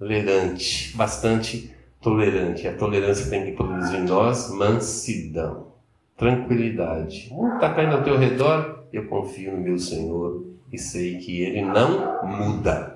tolerante, 0.00 0.96
bastante 0.96 1.72
tolerante. 2.00 2.66
A 2.66 2.74
tolerância 2.74 3.30
tem 3.30 3.44
que 3.44 3.52
produzir 3.52 3.98
em 3.98 4.04
nós 4.04 4.50
mansidão, 4.50 5.71
tranquilidade. 6.16 7.32
Está 7.54 7.74
caindo 7.74 7.96
ao 7.96 8.02
teu 8.02 8.18
redor, 8.18 8.84
eu 8.92 9.06
confio 9.06 9.52
no 9.52 9.60
meu 9.60 9.78
Senhor 9.78 10.44
e 10.72 10.78
sei 10.78 11.18
que 11.18 11.42
Ele 11.42 11.62
não 11.62 12.24
muda. 12.24 12.92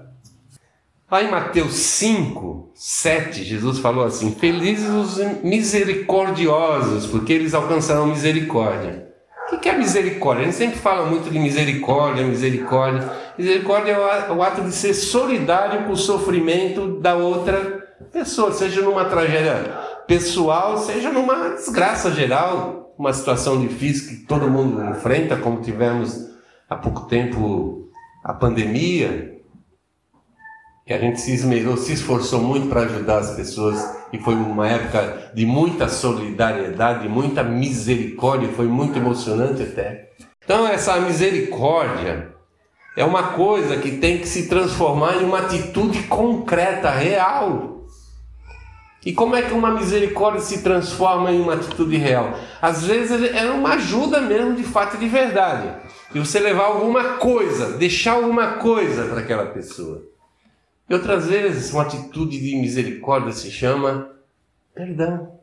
Lá 1.09 1.23
em 1.23 1.31
Mateus 1.31 1.75
5, 1.75 2.73
7, 2.75 3.45
Jesus 3.45 3.79
falou 3.79 4.05
assim: 4.05 4.33
Felizes 4.33 4.89
os 4.89 5.19
misericordiosos, 5.43 7.07
porque 7.07 7.33
eles 7.33 7.55
alcançarão 7.55 8.07
misericórdia. 8.07 9.07
O 9.53 9.59
que 9.59 9.69
é 9.69 9.79
misericórdia? 9.79 10.43
A 10.43 10.45
gente 10.47 10.57
sempre 10.57 10.79
fala 10.79 11.07
muito 11.07 11.31
de 11.31 11.39
misericórdia, 11.39 12.27
misericórdia. 12.27 13.09
Misericórdia 13.39 13.93
é 13.93 14.33
o 14.33 14.43
ato 14.43 14.63
de 14.63 14.73
ser 14.73 14.95
solidário 14.95 15.85
com 15.85 15.93
o 15.93 15.97
sofrimento 15.97 16.99
da 16.99 17.15
outra 17.15 17.87
pessoa, 18.13 18.53
seja 18.53 18.83
numa 18.83 19.05
tragédia 19.05 19.79
pessoal, 20.09 20.79
seja 20.79 21.13
numa 21.13 21.51
desgraça 21.51 22.11
geral, 22.11 22.86
uma 22.99 23.13
situação 23.13 23.61
difícil 23.61 24.09
que 24.09 24.27
todo 24.27 24.51
mundo 24.51 24.83
enfrenta, 24.85 25.37
como 25.37 25.61
tivemos 25.61 26.31
há 26.69 26.77
pouco 26.77 27.03
tempo 27.03 27.89
a 28.25 28.33
pandemia, 28.33 29.37
que 30.87 30.93
a 30.93 30.99
gente 30.99 31.21
se 31.21 31.33
esmerou, 31.33 31.77
se 31.77 31.93
esforçou 31.93 32.41
muito 32.41 32.69
para 32.69 32.83
ajudar 32.83 33.19
as 33.19 33.35
pessoas 33.35 33.97
e 34.13 34.19
foi 34.19 34.35
uma 34.35 34.69
época 34.69 35.33
de 35.35 35.45
muita 35.45 35.89
solidariedade, 35.89 37.09
muita 37.09 37.43
misericórdia, 37.43 38.49
foi 38.51 38.67
muito 38.67 38.97
emocionante 38.97 39.63
até. 39.63 40.11
Então 40.45 40.67
essa 40.67 41.01
misericórdia 41.01 42.33
é 42.97 43.05
uma 43.05 43.33
coisa 43.35 43.77
que 43.77 43.99
tem 43.99 44.19
que 44.19 44.29
se 44.29 44.49
transformar 44.49 45.17
em 45.17 45.25
uma 45.25 45.41
atitude 45.41 46.05
concreta, 46.05 46.89
real. 46.91 47.76
E 49.07 49.13
como 49.13 49.37
é 49.37 49.43
que 49.43 49.55
uma 49.55 49.71
misericórdia 49.71 50.41
se 50.41 50.65
transforma 50.65 51.31
em 51.31 51.41
uma 51.41 51.55
atitude 51.55 51.97
real? 51.97 52.37
Às 52.61 52.85
vezes 52.85 53.33
é 53.33 53.49
uma 53.53 53.75
ajuda 53.75 54.21
mesmo 54.21 54.57
de 54.57 54.65
fato 54.65 54.97
e 54.97 54.99
de 54.99 55.07
verdade. 55.07 55.73
E 56.13 56.19
você 56.19 56.41
levar 56.41 56.65
alguma 56.65 57.13
coisa, 57.19 57.79
deixar 57.79 58.15
alguma 58.15 58.55
coisa 58.55 59.05
para 59.05 59.21
aquela 59.21 59.47
pessoa. 59.47 60.03
E 60.91 60.95
outras 60.95 61.27
vezes 61.29 61.73
uma 61.73 61.85
atitude 61.85 62.37
de 62.37 62.57
misericórdia 62.57 63.31
se 63.31 63.49
chama 63.49 64.11
perdão. 64.75 65.39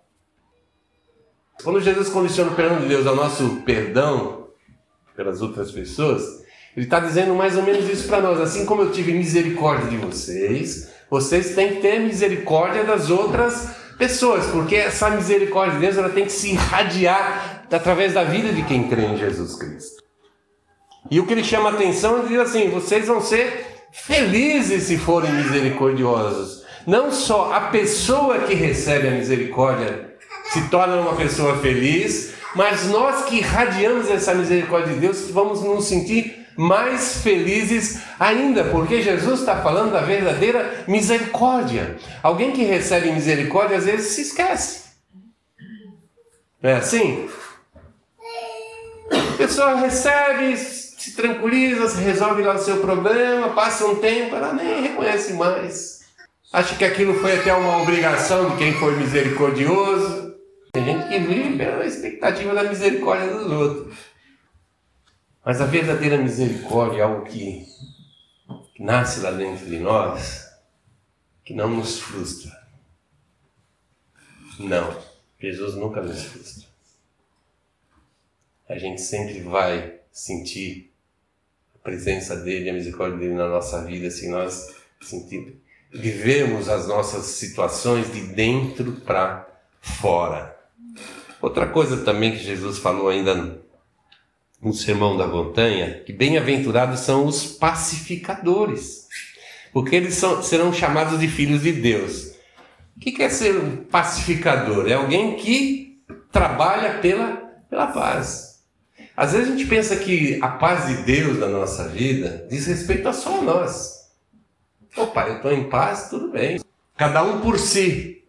Quando 1.63 1.79
Jesus 1.79 2.09
condiciona 2.09 2.51
o 2.51 2.55
perdão 2.55 2.81
de 2.81 2.89
Deus 2.89 3.07
ao 3.07 3.15
nosso 3.15 3.61
perdão 3.61 4.49
pelas 5.15 5.41
outras 5.41 5.71
pessoas, 5.71 6.43
ele 6.75 6.85
está 6.85 6.99
dizendo 6.99 7.33
mais 7.33 7.55
ou 7.55 7.63
menos 7.63 7.89
isso 7.89 8.09
para 8.09 8.19
nós. 8.19 8.41
Assim 8.41 8.65
como 8.65 8.81
eu 8.81 8.91
tive 8.91 9.13
misericórdia 9.13 9.89
de 9.89 9.95
vocês, 9.95 10.92
vocês 11.13 11.53
têm 11.53 11.75
que 11.75 11.81
ter 11.81 11.99
misericórdia 11.99 12.83
das 12.83 13.11
outras 13.11 13.69
pessoas, 13.99 14.47
porque 14.47 14.75
essa 14.75 15.11
misericórdia 15.11 15.75
de 15.75 15.81
Deus 15.81 15.95
ela 15.95 16.09
tem 16.09 16.25
que 16.25 16.31
se 16.31 16.53
irradiar 16.53 17.67
através 17.71 18.15
da 18.15 18.23
vida 18.23 18.51
de 18.51 18.63
quem 18.63 18.89
crê 18.89 19.03
em 19.03 19.15
Jesus 19.15 19.53
Cristo. 19.53 20.01
E 21.11 21.19
o 21.19 21.27
que 21.27 21.33
ele 21.33 21.43
chama 21.43 21.69
atenção 21.69 22.17
é 22.17 22.21
dizer 22.23 22.41
assim: 22.41 22.69
vocês 22.71 23.05
vão 23.05 23.21
ser 23.21 23.63
felizes 23.91 24.85
se 24.85 24.97
forem 24.97 25.31
misericordiosos. 25.33 26.63
Não 26.87 27.11
só 27.11 27.53
a 27.53 27.61
pessoa 27.61 28.39
que 28.39 28.55
recebe 28.55 29.07
a 29.07 29.11
misericórdia 29.11 30.15
se 30.45 30.67
torna 30.69 30.95
uma 30.95 31.15
pessoa 31.15 31.57
feliz, 31.57 32.33
mas 32.55 32.87
nós 32.87 33.25
que 33.25 33.35
irradiamos 33.35 34.09
essa 34.09 34.33
misericórdia 34.33 34.95
de 34.95 34.99
Deus 34.99 35.29
vamos 35.29 35.61
nos 35.61 35.85
sentir 35.85 36.42
mais 36.55 37.21
felizes 37.21 38.01
ainda, 38.19 38.65
porque 38.65 39.01
Jesus 39.01 39.39
está 39.39 39.61
falando 39.61 39.91
da 39.91 40.01
verdadeira 40.01 40.83
misericórdia. 40.87 41.97
Alguém 42.21 42.51
que 42.51 42.63
recebe 42.63 43.11
misericórdia 43.11 43.77
às 43.77 43.85
vezes 43.85 44.11
se 44.11 44.21
esquece. 44.21 44.83
Não 46.61 46.69
é 46.69 46.75
assim? 46.75 47.29
A 49.11 49.37
pessoa 49.37 49.75
recebe, 49.75 50.55
se 50.55 51.15
tranquiliza, 51.15 51.89
se 51.89 52.01
resolve 52.01 52.41
lá 52.41 52.55
o 52.55 52.59
seu 52.59 52.77
problema, 52.77 53.49
passa 53.49 53.85
um 53.85 53.95
tempo, 53.95 54.35
ela 54.35 54.53
nem 54.53 54.81
reconhece 54.81 55.33
mais. 55.33 56.01
Acha 56.51 56.75
que 56.75 56.85
aquilo 56.85 57.15
foi 57.15 57.33
até 57.33 57.53
uma 57.53 57.81
obrigação 57.81 58.51
de 58.51 58.57
quem 58.57 58.73
foi 58.73 58.95
misericordioso. 58.95 60.35
Tem 60.71 60.85
gente 60.85 61.07
que 61.07 61.19
vive 61.19 61.57
pela 61.57 61.85
expectativa 61.85 62.53
da 62.53 62.63
misericórdia 62.63 63.27
dos 63.33 63.51
outros. 63.51 63.97
Mas 65.45 65.59
a 65.59 65.65
verdadeira 65.65 66.17
misericórdia 66.17 66.99
é 66.99 67.03
algo 67.03 67.25
que, 67.25 67.67
nasce 68.79 69.19
lá 69.19 69.31
dentro 69.31 69.65
de 69.65 69.77
nós, 69.77 70.49
que 71.43 71.53
não 71.53 71.69
nos 71.69 71.99
frustra. 71.99 72.51
Não, 74.59 74.97
Jesus 75.39 75.75
nunca 75.75 76.01
nos 76.01 76.23
frustra. 76.23 76.67
A 78.69 78.77
gente 78.77 79.01
sempre 79.01 79.41
vai 79.41 79.99
sentir 80.11 80.93
a 81.75 81.79
presença 81.79 82.35
dele, 82.37 82.69
a 82.69 82.73
misericórdia 82.73 83.19
dele 83.19 83.33
na 83.33 83.49
nossa 83.49 83.83
vida, 83.83 84.09
se 84.09 84.29
nós 84.29 84.73
sentir, 85.01 85.61
vivemos 85.91 86.69
as 86.69 86.87
nossas 86.87 87.25
situações 87.25 88.11
de 88.13 88.21
dentro 88.27 88.93
para 89.01 89.45
fora. 89.81 90.57
Outra 91.41 91.67
coisa 91.67 92.05
também 92.05 92.31
que 92.31 92.37
Jesus 92.37 92.77
falou 92.77 93.09
ainda 93.09 93.62
no 94.63 94.73
Sermão 94.73 95.17
da 95.17 95.27
Montanha, 95.27 96.01
que 96.05 96.13
bem-aventurados 96.13 97.01
são 97.01 97.25
os 97.25 97.45
pacificadores, 97.45 99.07
porque 99.73 99.95
eles 99.95 100.13
são, 100.13 100.41
serão 100.41 100.71
chamados 100.71 101.19
de 101.19 101.27
filhos 101.27 101.63
de 101.63 101.73
Deus. 101.73 102.33
O 102.95 102.99
que 102.99 103.21
é 103.21 103.29
ser 103.29 103.57
um 103.57 103.77
pacificador? 103.77 104.87
É 104.87 104.93
alguém 104.93 105.35
que 105.35 106.01
trabalha 106.31 106.99
pela, 106.99 107.37
pela 107.69 107.87
paz. 107.87 108.63
Às 109.17 109.33
vezes 109.33 109.49
a 109.49 109.51
gente 109.51 109.67
pensa 109.67 109.95
que 109.97 110.39
a 110.41 110.47
paz 110.47 110.87
de 110.87 111.03
Deus 111.03 111.37
na 111.37 111.47
nossa 111.47 111.87
vida 111.89 112.47
diz 112.49 112.65
respeito 112.65 113.07
a 113.09 113.13
só 113.13 113.39
a 113.39 113.41
nós. 113.41 114.09
Opa, 114.95 115.27
eu 115.27 115.37
estou 115.37 115.51
em 115.51 115.69
paz, 115.69 116.09
tudo 116.09 116.31
bem. 116.31 116.59
Cada 116.95 117.23
um 117.23 117.41
por 117.41 117.59
si. 117.59 118.22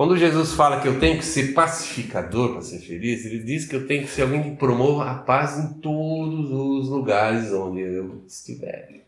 Quando 0.00 0.16
Jesus 0.16 0.54
fala 0.54 0.80
que 0.80 0.88
eu 0.88 0.98
tenho 0.98 1.18
que 1.18 1.24
ser 1.26 1.52
pacificador 1.52 2.52
para 2.52 2.62
ser 2.62 2.78
feliz, 2.78 3.26
ele 3.26 3.40
diz 3.40 3.66
que 3.66 3.76
eu 3.76 3.86
tenho 3.86 4.04
que 4.04 4.10
ser 4.10 4.22
alguém 4.22 4.42
que 4.42 4.56
promova 4.56 5.10
a 5.10 5.14
paz 5.14 5.58
em 5.58 5.74
todos 5.74 6.50
os 6.50 6.88
lugares 6.88 7.52
onde 7.52 7.82
eu 7.82 8.24
estiver. 8.26 9.06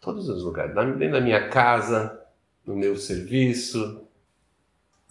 Todos 0.00 0.26
os 0.26 0.42
lugares, 0.42 0.74
dentro 0.74 1.12
da 1.12 1.20
minha 1.20 1.50
casa, 1.50 2.18
no 2.64 2.74
meu 2.74 2.96
serviço, 2.96 4.06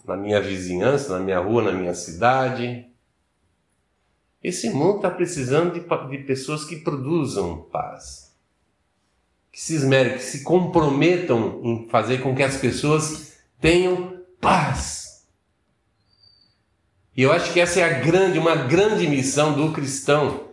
na 0.04 0.16
minha 0.16 0.40
vizinhança, 0.40 1.16
na 1.16 1.24
minha 1.24 1.38
rua, 1.38 1.62
na 1.62 1.72
minha 1.72 1.94
cidade. 1.94 2.90
Esse 4.42 4.70
mundo 4.70 4.96
está 4.96 5.10
precisando 5.12 5.72
de, 5.72 5.86
de 6.18 6.24
pessoas 6.24 6.64
que 6.64 6.74
produzam 6.80 7.62
paz. 7.70 8.34
que 9.52 9.60
se 9.60 9.76
esmerem, 9.76 10.14
que 10.14 10.24
se 10.24 10.42
comprometam 10.42 11.60
em 11.62 11.88
fazer 11.88 12.20
com 12.20 12.34
que 12.34 12.42
as 12.42 12.56
pessoas 12.56 13.29
tenham 13.60 14.20
paz. 14.40 15.26
E 17.16 17.22
eu 17.22 17.32
acho 17.32 17.52
que 17.52 17.60
essa 17.60 17.80
é 17.80 17.84
a 17.84 17.98
grande, 18.00 18.38
uma 18.38 18.56
grande 18.56 19.06
missão 19.06 19.52
do 19.52 19.72
cristão. 19.72 20.48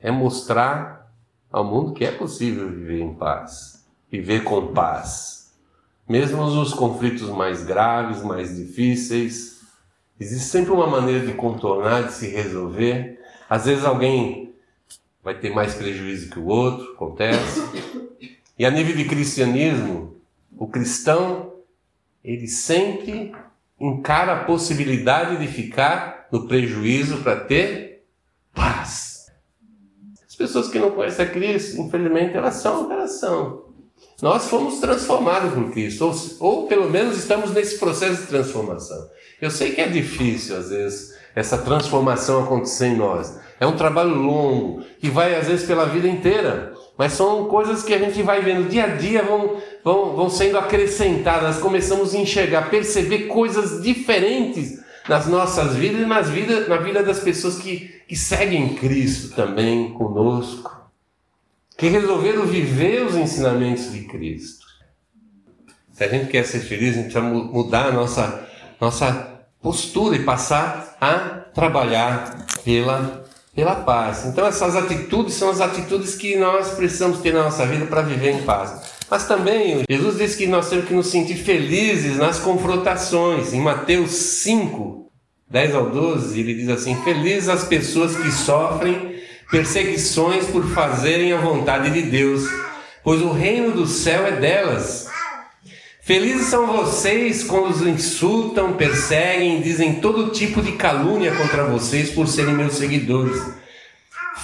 É 0.00 0.10
mostrar 0.10 1.12
ao 1.50 1.64
mundo 1.64 1.92
que 1.92 2.04
é 2.04 2.10
possível 2.10 2.68
viver 2.68 3.00
em 3.00 3.14
paz, 3.14 3.84
viver 4.10 4.42
com 4.42 4.72
paz. 4.72 5.52
Mesmo 6.08 6.44
nos 6.46 6.74
conflitos 6.74 7.28
mais 7.30 7.64
graves, 7.64 8.22
mais 8.22 8.56
difíceis, 8.56 9.60
existe 10.20 10.46
sempre 10.46 10.72
uma 10.72 10.86
maneira 10.86 11.24
de 11.26 11.32
contornar, 11.32 12.04
de 12.04 12.12
se 12.12 12.28
resolver. 12.28 13.20
Às 13.48 13.64
vezes 13.66 13.84
alguém 13.84 14.54
vai 15.22 15.38
ter 15.38 15.54
mais 15.54 15.74
prejuízo 15.74 16.28
que 16.28 16.38
o 16.38 16.46
outro, 16.46 16.92
acontece. 16.92 17.60
E 18.58 18.66
a 18.66 18.70
nível 18.70 18.94
de 18.94 19.06
cristianismo, 19.06 20.03
o 20.56 20.66
cristão 20.66 21.52
ele 22.22 22.48
sempre 22.48 23.34
encara 23.78 24.32
a 24.32 24.44
possibilidade 24.44 25.36
de 25.36 25.46
ficar 25.46 26.26
no 26.32 26.46
prejuízo 26.46 27.18
para 27.18 27.40
ter 27.40 28.04
paz. 28.54 29.26
As 30.26 30.34
pessoas 30.34 30.68
que 30.68 30.78
não 30.78 30.90
conhecem 30.90 31.24
a 31.24 31.28
Cristo, 31.28 31.80
infelizmente, 31.80 32.36
elas 32.36 32.54
são, 32.56 32.90
elas 32.90 33.20
são. 33.20 33.64
Nós 34.22 34.48
fomos 34.48 34.80
transformados 34.80 35.52
por 35.52 35.70
Cristo, 35.70 36.06
ou, 36.06 36.14
ou 36.40 36.66
pelo 36.66 36.90
menos 36.90 37.18
estamos 37.18 37.52
nesse 37.52 37.78
processo 37.78 38.22
de 38.22 38.28
transformação. 38.28 39.08
Eu 39.40 39.50
sei 39.50 39.72
que 39.72 39.80
é 39.80 39.88
difícil, 39.88 40.56
às 40.56 40.70
vezes, 40.70 41.14
essa 41.34 41.58
transformação 41.58 42.42
acontecer 42.42 42.86
em 42.86 42.96
nós. 42.96 43.38
É 43.60 43.66
um 43.66 43.76
trabalho 43.76 44.14
longo, 44.14 44.82
que 44.98 45.08
vai, 45.08 45.34
às 45.34 45.46
vezes, 45.46 45.66
pela 45.66 45.84
vida 45.84 46.08
inteira. 46.08 46.73
Mas 46.96 47.12
são 47.14 47.46
coisas 47.46 47.82
que 47.82 47.92
a 47.92 47.98
gente 47.98 48.22
vai 48.22 48.40
vendo 48.40 48.68
dia 48.68 48.84
a 48.84 48.88
dia, 48.88 49.22
vão, 49.22 49.60
vão, 49.82 50.14
vão 50.14 50.30
sendo 50.30 50.56
acrescentadas. 50.58 51.58
Começamos 51.58 52.14
a 52.14 52.18
enxergar, 52.18 52.70
perceber 52.70 53.26
coisas 53.26 53.82
diferentes 53.82 54.80
nas 55.08 55.26
nossas 55.26 55.74
vidas 55.74 56.02
e 56.02 56.06
nas 56.06 56.30
vidas, 56.30 56.68
na 56.68 56.76
vida 56.76 57.02
das 57.02 57.18
pessoas 57.18 57.56
que, 57.56 58.02
que 58.08 58.16
seguem 58.16 58.74
Cristo 58.74 59.34
também 59.34 59.92
conosco, 59.92 60.88
que 61.76 61.88
resolveram 61.88 62.46
viver 62.46 63.04
os 63.04 63.16
ensinamentos 63.16 63.92
de 63.92 64.04
Cristo. 64.04 64.64
Se 65.92 66.04
a 66.04 66.08
gente 66.08 66.30
quer 66.30 66.44
ser 66.44 66.60
feliz, 66.60 66.96
a 66.96 67.02
gente 67.02 67.12
precisa 67.12 67.22
mudar 67.22 67.86
a 67.86 67.92
nossa, 67.92 68.48
nossa 68.80 69.42
postura 69.60 70.16
e 70.16 70.24
passar 70.24 70.96
a 71.00 71.18
trabalhar 71.52 72.46
pela 72.64 73.23
pela 73.54 73.76
paz. 73.76 74.24
Então 74.26 74.46
essas 74.46 74.74
atitudes 74.76 75.34
são 75.34 75.50
as 75.50 75.60
atitudes 75.60 76.14
que 76.14 76.36
nós 76.36 76.72
precisamos 76.72 77.18
ter 77.20 77.32
na 77.32 77.44
nossa 77.44 77.64
vida 77.66 77.86
para 77.86 78.02
viver 78.02 78.30
em 78.30 78.42
paz. 78.42 78.94
Mas 79.08 79.28
também 79.28 79.82
Jesus 79.88 80.18
disse 80.18 80.36
que 80.36 80.46
nós 80.46 80.68
temos 80.68 80.86
que 80.86 80.94
nos 80.94 81.06
sentir 81.06 81.36
felizes 81.36 82.16
nas 82.16 82.38
confrontações. 82.38 83.52
Em 83.52 83.60
Mateus 83.60 84.10
5, 84.10 85.10
10 85.48 85.74
ao 85.74 85.90
12, 85.90 86.40
ele 86.40 86.54
diz 86.54 86.68
assim: 86.68 86.96
Felizes 87.04 87.48
as 87.48 87.64
pessoas 87.64 88.16
que 88.16 88.30
sofrem 88.32 89.14
perseguições 89.50 90.46
por 90.46 90.64
fazerem 90.70 91.32
a 91.32 91.38
vontade 91.38 91.90
de 91.90 92.02
Deus, 92.02 92.42
pois 93.04 93.22
o 93.22 93.30
reino 93.30 93.72
do 93.72 93.86
céu 93.86 94.26
é 94.26 94.32
delas. 94.32 95.13
Felizes 96.04 96.48
são 96.48 96.66
vocês 96.66 97.42
quando 97.44 97.70
os 97.70 97.80
insultam, 97.80 98.74
perseguem, 98.74 99.62
dizem 99.62 100.00
todo 100.02 100.32
tipo 100.32 100.60
de 100.60 100.72
calúnia 100.72 101.34
contra 101.34 101.64
vocês 101.64 102.10
por 102.10 102.28
serem 102.28 102.52
meus 102.52 102.74
seguidores. 102.74 103.42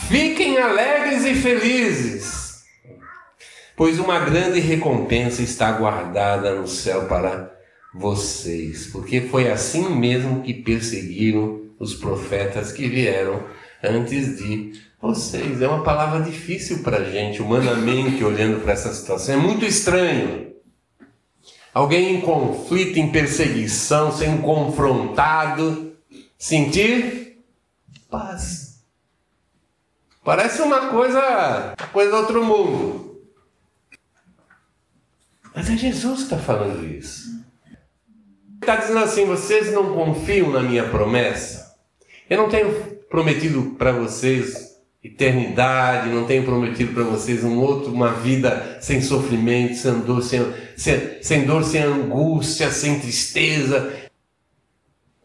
Fiquem 0.08 0.56
alegres 0.56 1.26
e 1.26 1.34
felizes, 1.34 2.62
pois 3.76 3.98
uma 3.98 4.18
grande 4.20 4.58
recompensa 4.58 5.42
está 5.42 5.70
guardada 5.72 6.54
no 6.54 6.66
céu 6.66 7.04
para 7.04 7.54
vocês, 7.94 8.86
porque 8.86 9.20
foi 9.20 9.50
assim 9.50 9.94
mesmo 9.94 10.40
que 10.42 10.54
perseguiram 10.54 11.60
os 11.78 11.92
profetas 11.92 12.72
que 12.72 12.88
vieram 12.88 13.38
antes 13.84 14.38
de 14.38 14.72
vocês. 14.98 15.60
É 15.60 15.68
uma 15.68 15.82
palavra 15.82 16.22
difícil 16.22 16.78
para 16.78 16.96
a 16.96 17.04
gente, 17.04 17.42
humanamente, 17.42 18.24
olhando 18.24 18.62
para 18.62 18.72
essa 18.72 18.94
situação. 18.94 19.34
É 19.34 19.38
muito 19.38 19.66
estranho. 19.66 20.49
Alguém 21.72 22.16
em 22.16 22.20
conflito, 22.20 22.98
em 22.98 23.12
perseguição, 23.12 24.10
sendo 24.10 24.42
confrontado, 24.42 25.96
sentir 26.36 27.44
paz. 28.10 28.82
Parece 30.24 30.60
uma 30.62 30.88
coisa, 30.88 31.74
uma 31.78 31.88
coisa 31.88 32.10
do 32.10 32.16
outro 32.16 32.44
mundo. 32.44 33.22
Mas 35.54 35.70
é 35.70 35.76
Jesus 35.76 36.18
que 36.18 36.24
está 36.24 36.38
falando 36.38 36.84
isso. 36.86 37.44
Está 38.60 38.76
dizendo 38.76 38.98
assim: 39.00 39.24
vocês 39.24 39.72
não 39.72 39.94
confiam 39.94 40.50
na 40.50 40.60
minha 40.60 40.88
promessa? 40.88 41.76
Eu 42.28 42.38
não 42.38 42.48
tenho 42.48 42.96
prometido 43.08 43.74
para 43.76 43.92
vocês 43.92 44.69
eternidade, 45.02 46.10
não 46.10 46.26
tenho 46.26 46.44
prometido 46.44 46.92
para 46.92 47.04
vocês 47.04 47.42
um 47.42 47.58
outro, 47.58 47.92
uma 47.92 48.12
vida 48.12 48.78
sem 48.80 49.00
sofrimento, 49.00 49.76
sem 49.76 50.00
dor, 50.00 50.22
sem, 50.22 50.52
sem, 50.76 51.22
sem 51.22 51.44
dor, 51.44 51.64
sem 51.64 51.82
angústia, 51.82 52.70
sem 52.70 53.00
tristeza. 53.00 53.94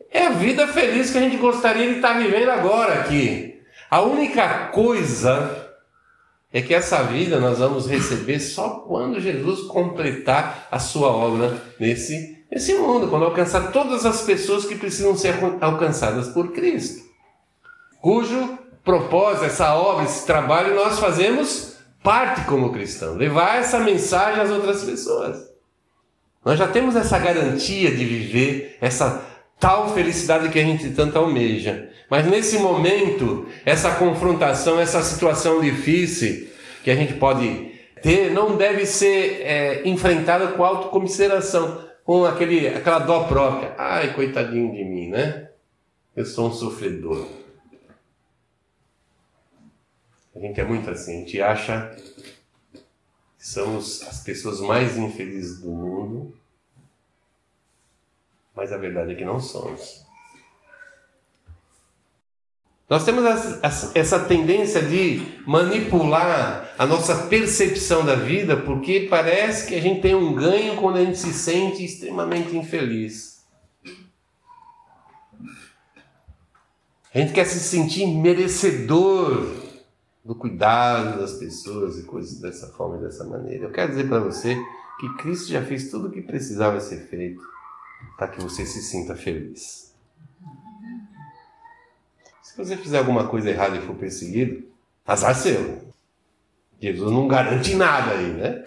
É 0.10 0.28
a 0.28 0.32
vida 0.32 0.68
feliz 0.68 1.12
que 1.12 1.18
a 1.18 1.22
gente 1.22 1.38
gostaria 1.38 1.90
de 1.90 1.96
estar 1.96 2.14
vivendo 2.14 2.50
agora 2.50 3.02
aqui. 3.02 3.60
A 3.92 4.02
única 4.02 4.68
coisa 4.68 5.66
é 6.54 6.62
que 6.62 6.74
essa 6.74 7.04
vida 7.04 7.38
nós 7.38 7.60
vamos 7.60 7.86
receber 7.86 8.40
só 8.40 8.70
quando 8.88 9.20
Jesus 9.20 9.68
completar 9.68 10.70
a 10.72 10.80
sua 10.80 11.10
obra 11.10 11.62
nesse, 11.78 12.46
nesse 12.50 12.74
mundo, 12.76 13.10
quando 13.10 13.26
alcançar 13.26 13.74
todas 13.74 14.06
as 14.06 14.22
pessoas 14.22 14.64
que 14.64 14.76
precisam 14.76 15.18
ser 15.18 15.36
alcançadas 15.60 16.30
por 16.30 16.54
Cristo, 16.54 17.04
cujo 18.02 18.58
propósito, 18.86 19.46
essa 19.46 19.76
obra, 19.76 20.06
esse 20.06 20.26
trabalho, 20.26 20.76
nós 20.76 21.00
fazemos 21.00 21.76
parte 22.04 22.46
como 22.46 22.72
cristão, 22.72 23.16
levar 23.16 23.58
essa 23.58 23.80
mensagem 23.80 24.40
às 24.40 24.52
outras 24.52 24.84
pessoas. 24.84 25.50
Nós 26.46 26.60
já 26.60 26.68
temos 26.68 26.96
essa 26.96 27.18
garantia 27.18 27.90
de 27.90 28.06
viver 28.06 28.78
essa 28.80 29.26
tal 29.60 29.90
felicidade 29.96 30.50
que 30.50 30.60
a 30.60 30.64
gente 30.64 30.92
tanto 30.92 31.18
almeja. 31.18 31.90
Mas 32.08 32.28
nesse 32.28 32.60
momento, 32.60 33.48
essa 33.66 33.96
confrontação, 33.96 34.80
essa 34.80 35.02
situação 35.02 35.60
difícil 35.60 36.48
que 36.84 36.92
a 36.92 36.96
gente 36.96 37.16
pode 37.16 37.72
ter, 38.04 38.32
não 38.32 38.56
deve 38.56 38.86
ser 38.86 39.42
é, 39.42 39.82
enfrentada 39.90 40.50
com 40.50 40.64
autocomiseração, 40.64 41.84
com 42.04 42.24
aquele, 42.24 42.68
aquela 42.68 43.00
dó 43.00 43.24
própria. 43.24 43.74
Ai, 43.76 44.14
coitadinho 44.14 44.72
de 44.72 44.84
mim, 44.84 45.10
né? 45.10 45.50
Eu 46.16 46.26
sou 46.26 46.50
um 46.50 46.54
sofredor. 46.54 47.26
A 50.36 50.40
gente 50.40 50.60
é 50.60 50.66
muito 50.66 50.90
assim, 50.90 51.16
a 51.16 51.20
gente 51.20 51.42
acha 51.42 51.96
que 53.38 53.48
somos 53.48 54.02
as 54.04 54.22
pessoas 54.22 54.60
mais 54.60 54.98
infelizes 54.98 55.62
do 55.62 55.70
mundo, 55.70 56.38
mas 58.54 58.74
a 58.74 58.78
verdade 58.78 59.14
é 59.14 59.16
que 59.16 59.24
não 59.24 59.40
somos. 59.40 60.04
Nós 62.88 63.04
temos 63.04 63.24
essa 63.96 64.26
tendência 64.26 64.82
de 64.82 65.42
manipular 65.48 66.76
a 66.78 66.86
nossa 66.86 67.28
percepção 67.28 68.06
da 68.06 68.14
vida 68.14 68.58
porque 68.58 69.08
parece 69.10 69.68
que 69.68 69.74
a 69.74 69.82
gente 69.82 70.02
tem 70.02 70.14
um 70.14 70.36
ganho 70.36 70.76
quando 70.76 70.98
a 70.98 71.04
gente 71.04 71.18
se 71.18 71.34
sente 71.34 71.84
extremamente 71.84 72.56
infeliz. 72.56 73.44
A 77.12 77.18
gente 77.18 77.34
quer 77.34 77.46
se 77.46 77.60
sentir 77.60 78.06
merecedor 78.06 79.65
do 80.26 80.34
cuidado 80.34 81.20
das 81.20 81.34
pessoas 81.34 82.00
e 82.00 82.04
coisas 82.04 82.40
dessa 82.40 82.68
forma 82.70 82.98
e 82.98 83.02
dessa 83.02 83.24
maneira. 83.24 83.66
Eu 83.66 83.72
quero 83.72 83.92
dizer 83.92 84.10
para 84.10 84.20
você 84.20 84.58
que 85.00 85.14
Cristo 85.18 85.52
já 85.52 85.62
fez 85.62 85.92
tudo 85.92 86.08
o 86.08 86.12
que 86.12 86.22
precisava 86.22 86.80
ser 86.80 87.02
feito 87.08 87.42
para 88.18 88.30
que 88.30 88.42
você 88.42 88.66
se 88.66 88.82
sinta 88.82 89.16
feliz. 89.16 89.94
Se 92.42 92.58
você 92.58 92.76
fizer 92.76 92.98
alguma 92.98 93.28
coisa 93.28 93.52
errada 93.52 93.78
e 93.78 93.82
for 93.82 93.96
perseguido, 93.96 94.64
azar 95.06 95.36
seu. 95.36 95.86
Jesus 96.80 97.12
não 97.12 97.28
garante 97.28 97.76
nada 97.76 98.12
aí, 98.12 98.34
né? 98.34 98.66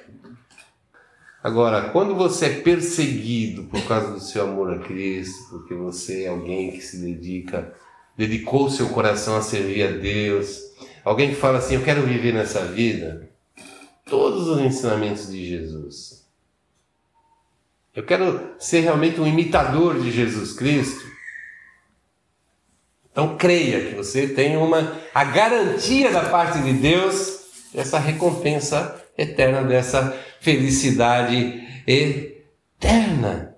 Agora, 1.42 1.90
quando 1.90 2.14
você 2.14 2.46
é 2.46 2.60
perseguido 2.60 3.64
por 3.64 3.82
causa 3.86 4.12
do 4.12 4.20
seu 4.20 4.44
amor 4.44 4.74
a 4.74 4.78
Cristo, 4.78 5.48
porque 5.50 5.74
você 5.74 6.24
é 6.24 6.28
alguém 6.28 6.72
que 6.72 6.80
se 6.80 6.98
dedica, 6.98 7.72
dedicou 8.16 8.70
seu 8.70 8.88
coração 8.90 9.36
a 9.36 9.42
servir 9.42 9.82
a 9.84 9.90
Deus, 9.90 10.68
Alguém 11.08 11.30
que 11.30 11.36
fala 11.36 11.56
assim: 11.56 11.74
Eu 11.76 11.82
quero 11.82 12.02
viver 12.02 12.34
nessa 12.34 12.66
vida 12.66 13.30
todos 14.04 14.46
os 14.46 14.60
ensinamentos 14.60 15.30
de 15.30 15.42
Jesus. 15.42 16.22
Eu 17.96 18.04
quero 18.04 18.52
ser 18.58 18.80
realmente 18.80 19.18
um 19.18 19.26
imitador 19.26 19.98
de 19.98 20.12
Jesus 20.12 20.52
Cristo. 20.52 21.02
Então 23.10 23.38
creia 23.38 23.88
que 23.88 23.94
você 23.94 24.28
tem 24.28 24.58
uma 24.58 24.98
a 25.14 25.24
garantia 25.24 26.12
da 26.12 26.28
parte 26.28 26.60
de 26.60 26.74
Deus 26.74 27.38
essa 27.74 27.98
recompensa 27.98 29.02
eterna, 29.16 29.62
dessa 29.62 30.14
felicidade 30.40 31.66
eterna. 31.86 33.56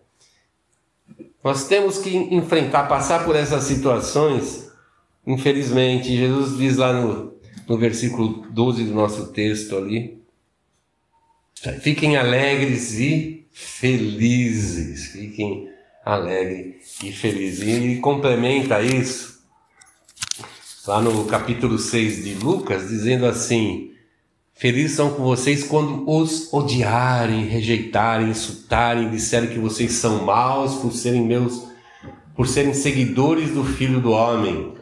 Nós 1.43 1.67
temos 1.67 1.99
que 1.99 2.17
enfrentar, 2.17 2.85
passar 2.85 3.25
por 3.25 3.35
essas 3.35 3.65
situações, 3.65 4.71
infelizmente. 5.27 6.17
Jesus 6.17 6.57
diz 6.57 6.77
lá 6.77 6.93
no, 6.93 7.30
no 7.71 7.79
versículo 7.79 8.45
12 8.51 8.83
do 8.83 8.95
nosso 8.95 9.29
texto 9.29 9.77
ali: 9.77 10.21
fiquem 11.81 12.17
alegres 12.17 12.99
e 12.99 13.47
felizes. 13.53 15.13
Fiquem 15.13 15.69
alegres 16.05 17.01
e 17.01 17.13
felizes. 17.13 17.63
E 17.63 18.01
complementa 18.01 18.83
isso 18.83 19.39
lá 20.85 21.01
no 21.01 21.25
capítulo 21.27 21.79
6 21.79 22.25
de 22.25 22.35
Lucas, 22.35 22.89
dizendo 22.89 23.25
assim: 23.25 23.93
Felizes 24.53 24.97
são 24.97 25.15
com 25.15 25.23
vocês 25.23 25.63
quando 25.63 26.11
os 26.11 26.53
odiarem, 26.53 27.45
rejeitarem, 27.45 28.31
insultarem, 28.31 29.13
disserem 29.13 29.49
que 29.49 29.61
vocês 29.61 29.93
são 29.93 30.25
maus 30.25 30.75
por 30.83 30.93
serem 30.93 31.25
meus, 31.25 31.69
por 32.35 32.49
serem 32.49 32.75
seguidores 32.75 33.53
do 33.53 33.63
Filho 33.63 34.01
do 34.01 34.11
Homem. 34.11 34.80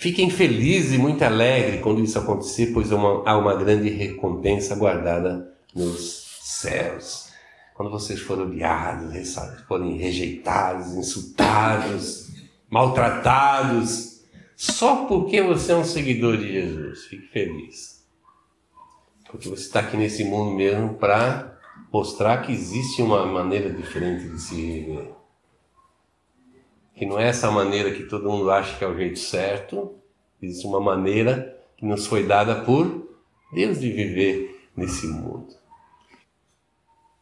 Fiquem 0.00 0.30
felizes 0.30 0.92
e 0.92 0.98
muito 0.98 1.24
alegres 1.24 1.80
quando 1.80 2.00
isso 2.00 2.16
acontecer, 2.20 2.72
pois 2.72 2.92
há 2.92 2.94
uma, 2.94 3.28
há 3.28 3.36
uma 3.36 3.56
grande 3.56 3.88
recompensa 3.88 4.76
guardada 4.76 5.52
nos 5.74 6.38
céus. 6.40 7.32
Quando 7.74 7.90
vocês 7.90 8.20
forem 8.20 8.44
odiados, 8.44 9.34
forem 9.66 9.96
rejeitados, 9.96 10.94
insultados, 10.94 12.30
maltratados, 12.70 14.20
só 14.54 15.04
porque 15.06 15.42
você 15.42 15.72
é 15.72 15.76
um 15.76 15.84
seguidor 15.84 16.36
de 16.36 16.52
Jesus, 16.52 17.06
fique 17.06 17.26
feliz. 17.32 18.06
Porque 19.28 19.48
você 19.48 19.62
está 19.62 19.80
aqui 19.80 19.96
nesse 19.96 20.22
mundo 20.22 20.54
mesmo 20.56 20.94
para 20.94 21.58
mostrar 21.92 22.42
que 22.42 22.52
existe 22.52 23.02
uma 23.02 23.26
maneira 23.26 23.68
diferente 23.68 24.28
de 24.28 24.40
se 24.40 24.54
viver. 24.54 25.17
Que 26.98 27.06
não 27.06 27.18
é 27.18 27.28
essa 27.28 27.50
maneira 27.50 27.92
que 27.92 28.04
todo 28.04 28.28
mundo 28.28 28.50
acha 28.50 28.76
que 28.76 28.84
é 28.84 28.88
o 28.88 28.96
jeito 28.96 29.18
certo, 29.18 29.94
existe 30.42 30.66
uma 30.66 30.80
maneira 30.80 31.56
que 31.76 31.86
nos 31.86 32.06
foi 32.06 32.26
dada 32.26 32.56
por 32.56 33.08
Deus 33.52 33.80
de 33.80 33.90
viver 33.92 34.68
nesse 34.76 35.06
mundo. 35.06 35.46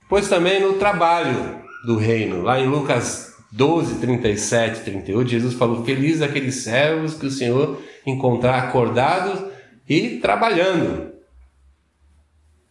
Pois 0.09 0.29
também 0.29 0.61
no 0.61 0.75
trabalho 0.75 1.63
do 1.85 1.97
reino, 1.97 2.43
lá 2.43 2.59
em 2.59 2.67
Lucas 2.67 3.37
12, 3.53 4.01
37, 4.01 4.81
38, 4.81 5.31
Jesus 5.31 5.55
falou: 5.55 5.85
Feliz 5.85 6.23
aqueles 6.23 6.57
servos 6.57 7.15
que 7.15 7.27
o 7.27 7.31
Senhor 7.31 7.79
encontrar 8.07 8.59
acordados 8.59 9.45
e 9.89 10.19
trabalhando. 10.19 11.13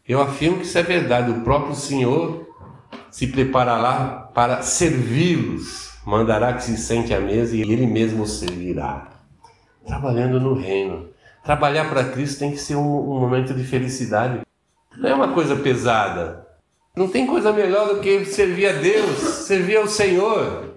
Eu 0.07 0.21
afirmo 0.21 0.57
que 0.57 0.65
isso 0.65 0.77
é 0.77 0.83
verdade. 0.83 1.31
O 1.31 1.41
próprio 1.41 1.75
Senhor 1.75 2.47
se 3.11 3.27
preparará 3.27 4.29
para 4.33 4.61
servi-los, 4.61 5.84
mandará 6.05 6.53
que 6.53 6.63
se 6.63 6.77
sente 6.77 7.13
à 7.13 7.19
mesa 7.19 7.55
e 7.55 7.61
ele 7.61 7.87
mesmo 7.87 8.27
servirá. 8.27 9.09
Trabalhando 9.85 10.39
no 10.39 10.53
reino. 10.53 11.09
Trabalhar 11.43 11.89
para 11.89 12.11
Cristo 12.11 12.39
tem 12.39 12.51
que 12.51 12.57
ser 12.57 12.75
um, 12.75 12.81
um 12.81 13.19
momento 13.19 13.53
de 13.53 13.63
felicidade. 13.63 14.41
Não 14.97 15.09
é 15.09 15.13
uma 15.13 15.33
coisa 15.33 15.55
pesada. 15.55 16.47
Não 16.95 17.09
tem 17.09 17.27
coisa 17.27 17.51
melhor 17.51 17.93
do 17.93 17.99
que 17.99 18.23
servir 18.23 18.67
a 18.67 18.73
Deus, 18.73 19.17
servir 19.17 19.77
ao 19.77 19.87
Senhor. 19.87 20.75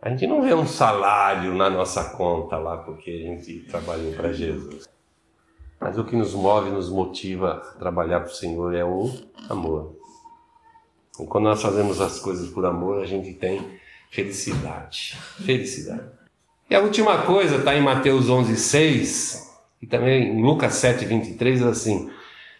A 0.00 0.10
gente 0.10 0.26
não 0.26 0.42
vê 0.42 0.54
um 0.54 0.66
salário 0.66 1.54
na 1.54 1.68
nossa 1.68 2.10
conta 2.10 2.56
lá 2.58 2.76
porque 2.76 3.10
a 3.10 3.28
gente 3.28 3.60
trabalhou 3.68 4.12
para 4.12 4.32
Jesus. 4.32 4.88
Mas 5.80 5.98
o 5.98 6.04
que 6.04 6.14
nos 6.14 6.32
move, 6.32 6.70
nos 6.70 6.88
motiva 6.88 7.54
a 7.54 7.78
trabalhar 7.78 8.20
para 8.20 8.30
o 8.30 8.34
Senhor 8.34 8.74
é 8.74 8.84
o 8.84 9.10
amor. 9.48 9.96
E 11.18 11.26
quando 11.26 11.44
nós 11.44 11.60
fazemos 11.60 12.00
as 12.00 12.20
coisas 12.20 12.48
por 12.50 12.64
amor, 12.64 13.02
a 13.02 13.06
gente 13.06 13.34
tem 13.34 13.81
felicidade. 14.12 15.18
Felicidade. 15.44 16.04
E 16.70 16.74
a 16.74 16.80
última 16.80 17.22
coisa 17.22 17.56
está 17.56 17.74
em 17.74 17.82
Mateus 17.82 18.28
11, 18.28 18.56
6 18.56 19.50
e 19.80 19.86
também 19.86 20.36
em 20.36 20.42
Lucas 20.42 20.74
7, 20.74 21.04
23, 21.06 21.62
assim: 21.62 22.10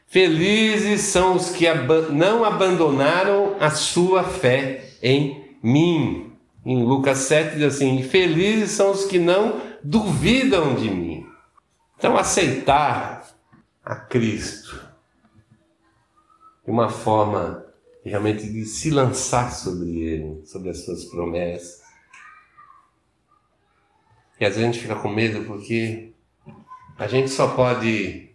Felizes 0.07 1.03
são 1.03 1.37
os 1.37 1.51
que 1.51 1.67
não 2.11 2.45
abandonaram 2.45 3.57
a 3.61 3.71
sua 3.71 4.25
fé 4.25 4.85
em 5.03 5.57
mim. 5.63 6.33
Em 6.65 6.83
Lucas 6.83 7.19
7 7.19 7.57
diz 7.57 7.75
assim: 7.75 8.03
Felizes 8.03 8.71
são 8.71 8.91
os 8.91 9.05
que 9.05 9.19
não 9.19 9.61
duvidam 9.85 10.75
de 10.75 10.91
mim. 10.91 11.27
Então, 11.99 12.17
aceitar 12.17 13.29
a 13.85 13.95
Cristo 13.95 14.81
de 16.65 16.71
uma 16.71 16.89
forma 16.89 17.62
realmente 18.11 18.49
de 18.49 18.65
se 18.65 18.91
lançar 18.91 19.53
sobre 19.53 19.91
Ele, 19.91 20.45
sobre 20.45 20.71
as 20.71 20.85
suas 20.85 21.05
promessas. 21.05 21.83
E 24.41 24.45
às 24.45 24.57
vezes 24.57 24.69
a 24.69 24.73
gente 24.73 24.83
fica 24.83 24.97
com 24.97 25.09
medo 25.09 25.45
porque 25.45 26.13
a 26.99 27.07
gente 27.07 27.31
só 27.31 27.49
pode 27.55 28.31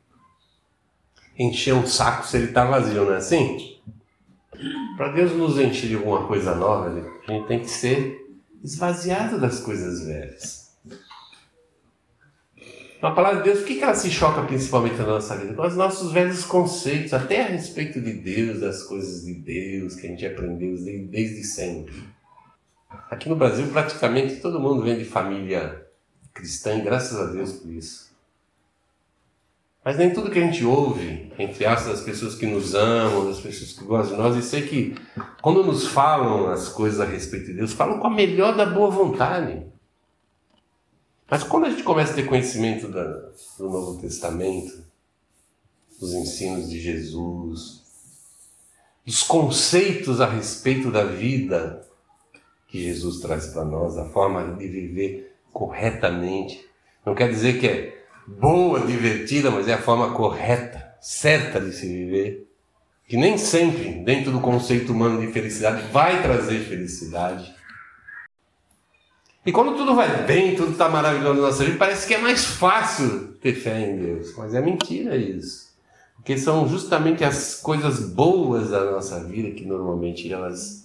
encher 1.37 1.73
um 1.73 1.85
saco 1.85 2.25
se 2.25 2.37
ele 2.37 2.47
está 2.47 2.65
vazio, 2.65 3.05
não 3.05 3.13
é 3.13 3.17
assim? 3.17 3.77
Para 4.95 5.11
Deus 5.11 5.33
nos 5.33 5.57
encher 5.59 5.89
de 5.89 5.95
alguma 5.95 6.25
coisa 6.25 6.55
nova, 6.55 6.89
a 7.27 7.31
gente 7.31 7.47
tem 7.47 7.59
que 7.59 7.69
ser 7.69 8.25
esvaziado 8.63 9.39
das 9.39 9.59
coisas 9.59 10.05
velhas. 10.05 10.66
Então, 12.97 13.11
a 13.11 13.13
palavra 13.13 13.43
de 13.43 13.49
Deus, 13.51 13.61
o 13.61 13.65
que 13.65 13.79
ela 13.79 13.93
se 13.93 14.09
choca 14.09 14.41
principalmente 14.41 14.95
na 14.95 15.05
nossa 15.05 15.37
vida? 15.37 15.53
Com 15.53 15.61
os 15.61 15.75
nossos 15.75 16.11
velhos 16.11 16.43
conceitos, 16.43 17.13
até 17.13 17.43
a 17.43 17.47
respeito 17.47 18.01
de 18.01 18.11
Deus, 18.13 18.59
das 18.59 18.81
coisas 18.83 19.23
de 19.23 19.35
Deus 19.35 19.95
que 19.95 20.07
a 20.07 20.09
gente 20.09 20.25
aprendeu 20.25 20.75
desde 21.07 21.43
sempre. 21.43 21.93
Aqui 23.11 23.29
no 23.29 23.35
Brasil, 23.35 23.67
praticamente 23.67 24.37
todo 24.37 24.59
mundo 24.59 24.81
vem 24.81 24.97
de 24.97 25.05
família 25.05 25.85
cristã, 26.33 26.75
e 26.75 26.81
graças 26.81 27.19
a 27.19 27.31
Deus 27.31 27.53
por 27.53 27.71
isso. 27.71 28.07
Mas 29.85 29.97
nem 29.97 30.11
tudo 30.11 30.31
que 30.31 30.39
a 30.39 30.41
gente 30.41 30.65
ouve, 30.65 31.31
entre 31.37 31.65
aspas, 31.65 31.93
das 31.97 32.01
pessoas 32.01 32.33
que 32.33 32.47
nos 32.47 32.73
amam, 32.73 33.27
das 33.27 33.39
pessoas 33.39 33.73
que 33.73 33.85
gostam 33.85 34.17
de 34.17 34.23
nós, 34.23 34.35
e 34.35 34.41
sei 34.41 34.63
que 34.63 34.95
quando 35.41 35.63
nos 35.63 35.87
falam 35.87 36.49
as 36.49 36.67
coisas 36.67 36.99
a 36.99 37.05
respeito 37.05 37.45
de 37.45 37.53
Deus, 37.53 37.73
falam 37.73 37.99
com 37.99 38.07
a 38.07 38.09
melhor 38.09 38.57
da 38.57 38.65
boa 38.65 38.89
vontade. 38.89 39.76
Mas 41.29 41.43
quando 41.43 41.65
a 41.65 41.69
gente 41.69 41.83
começa 41.83 42.13
a 42.13 42.15
ter 42.15 42.25
conhecimento 42.25 42.87
da, 42.87 43.03
do 43.57 43.69
Novo 43.69 43.99
Testamento, 43.99 44.83
dos 45.99 46.13
ensinos 46.13 46.69
de 46.69 46.79
Jesus, 46.79 47.81
dos 49.05 49.23
conceitos 49.23 50.21
a 50.21 50.29
respeito 50.29 50.91
da 50.91 51.03
vida 51.03 51.85
que 52.67 52.83
Jesus 52.83 53.19
traz 53.19 53.47
para 53.47 53.65
nós, 53.65 53.97
a 53.97 54.05
forma 54.05 54.55
de 54.55 54.67
viver 54.67 55.35
corretamente, 55.51 56.65
não 57.05 57.15
quer 57.15 57.29
dizer 57.29 57.59
que 57.59 57.67
é 57.67 58.03
boa, 58.27 58.85
divertida, 58.85 59.49
mas 59.49 59.67
é 59.67 59.73
a 59.73 59.81
forma 59.81 60.13
correta, 60.13 60.95
certa 61.01 61.59
de 61.59 61.71
se 61.71 61.87
viver, 61.87 62.47
que 63.07 63.15
nem 63.15 63.37
sempre, 63.37 64.03
dentro 64.03 64.31
do 64.31 64.41
conceito 64.41 64.91
humano 64.91 65.25
de 65.25 65.31
felicidade, 65.31 65.89
vai 65.91 66.21
trazer 66.21 66.59
felicidade. 66.59 67.55
E 69.47 69.51
quando 69.53 69.77
tudo 69.77 69.95
vai 69.95 70.25
bem, 70.25 70.57
tudo 70.57 70.73
está 70.73 70.89
maravilhoso 70.89 71.39
na 71.39 71.47
nossa 71.47 71.63
vida, 71.63 71.77
parece 71.77 72.05
que 72.05 72.13
é 72.13 72.17
mais 72.17 72.43
fácil 72.43 73.33
ter 73.35 73.53
fé 73.53 73.79
em 73.79 73.97
Deus. 73.97 74.35
Mas 74.35 74.53
é 74.53 74.59
mentira 74.61 75.15
isso. 75.15 75.73
Porque 76.17 76.37
são 76.37 76.67
justamente 76.67 77.23
as 77.23 77.55
coisas 77.55 78.09
boas 78.09 78.71
da 78.71 78.91
nossa 78.91 79.23
vida 79.23 79.51
que 79.51 79.63
normalmente 79.63 80.29
elas, 80.33 80.83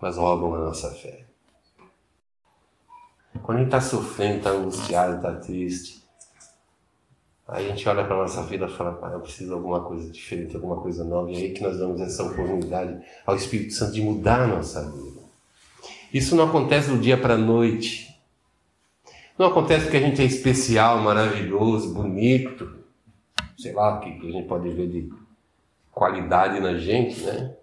elas 0.00 0.16
roubam 0.16 0.54
a 0.54 0.58
nossa 0.60 0.90
fé. 0.92 1.24
Quando 3.42 3.58
a 3.58 3.60
gente 3.62 3.74
está 3.74 3.80
sofrendo, 3.80 4.36
está 4.36 4.50
angustiado, 4.50 5.16
está 5.16 5.34
triste, 5.34 6.04
a 7.48 7.60
gente 7.60 7.88
olha 7.88 8.04
para 8.04 8.14
a 8.14 8.18
nossa 8.18 8.44
vida 8.44 8.66
e 8.66 8.70
fala, 8.70 9.10
eu 9.12 9.20
preciso 9.20 9.48
de 9.48 9.54
alguma 9.54 9.80
coisa 9.80 10.08
diferente, 10.08 10.54
alguma 10.54 10.80
coisa 10.80 11.02
nova. 11.02 11.32
E 11.32 11.36
aí 11.36 11.52
que 11.52 11.64
nós 11.64 11.76
damos 11.76 12.00
essa 12.00 12.22
oportunidade 12.22 13.04
ao 13.26 13.34
Espírito 13.34 13.74
Santo 13.74 13.92
de 13.92 14.02
mudar 14.02 14.42
a 14.42 14.46
nossa 14.46 14.88
vida. 14.88 15.11
Isso 16.12 16.36
não 16.36 16.44
acontece 16.44 16.90
do 16.90 16.98
dia 16.98 17.16
para 17.16 17.34
a 17.34 17.38
noite. 17.38 18.14
Não 19.38 19.46
acontece 19.46 19.84
porque 19.84 19.96
a 19.96 20.00
gente 20.00 20.20
é 20.20 20.24
especial, 20.24 21.00
maravilhoso, 21.00 21.94
bonito, 21.94 22.70
sei 23.56 23.72
lá 23.72 23.96
o 23.96 24.00
que 24.00 24.28
a 24.28 24.32
gente 24.32 24.46
pode 24.46 24.68
ver 24.70 24.88
de 24.88 25.10
qualidade 25.90 26.60
na 26.60 26.76
gente, 26.76 27.20
né? 27.22 27.54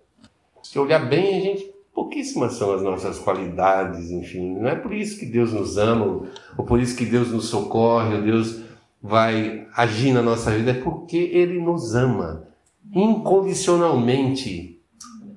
Se 0.64 0.78
olhar 0.80 1.08
bem, 1.08 1.38
a 1.38 1.42
gente 1.42 1.70
pouquíssimas 1.94 2.54
são 2.54 2.74
as 2.74 2.82
nossas 2.82 3.20
qualidades, 3.20 4.10
enfim. 4.10 4.56
Não 4.56 4.70
é 4.70 4.76
por 4.76 4.94
isso 4.94 5.20
que 5.20 5.26
Deus 5.26 5.52
nos 5.52 5.78
ama, 5.78 6.28
ou 6.58 6.66
por 6.66 6.80
isso 6.80 6.96
que 6.96 7.06
Deus 7.06 7.30
nos 7.32 7.46
socorre, 7.46 8.16
ou 8.16 8.22
Deus 8.22 8.62
vai 9.02 9.68
agir 9.76 10.14
na 10.14 10.22
nossa 10.22 10.52
vida, 10.52 10.72
é 10.72 10.82
porque 10.82 11.18
Ele 11.18 11.60
nos 11.60 11.96
ama 11.96 12.48
incondicionalmente. 12.94 14.82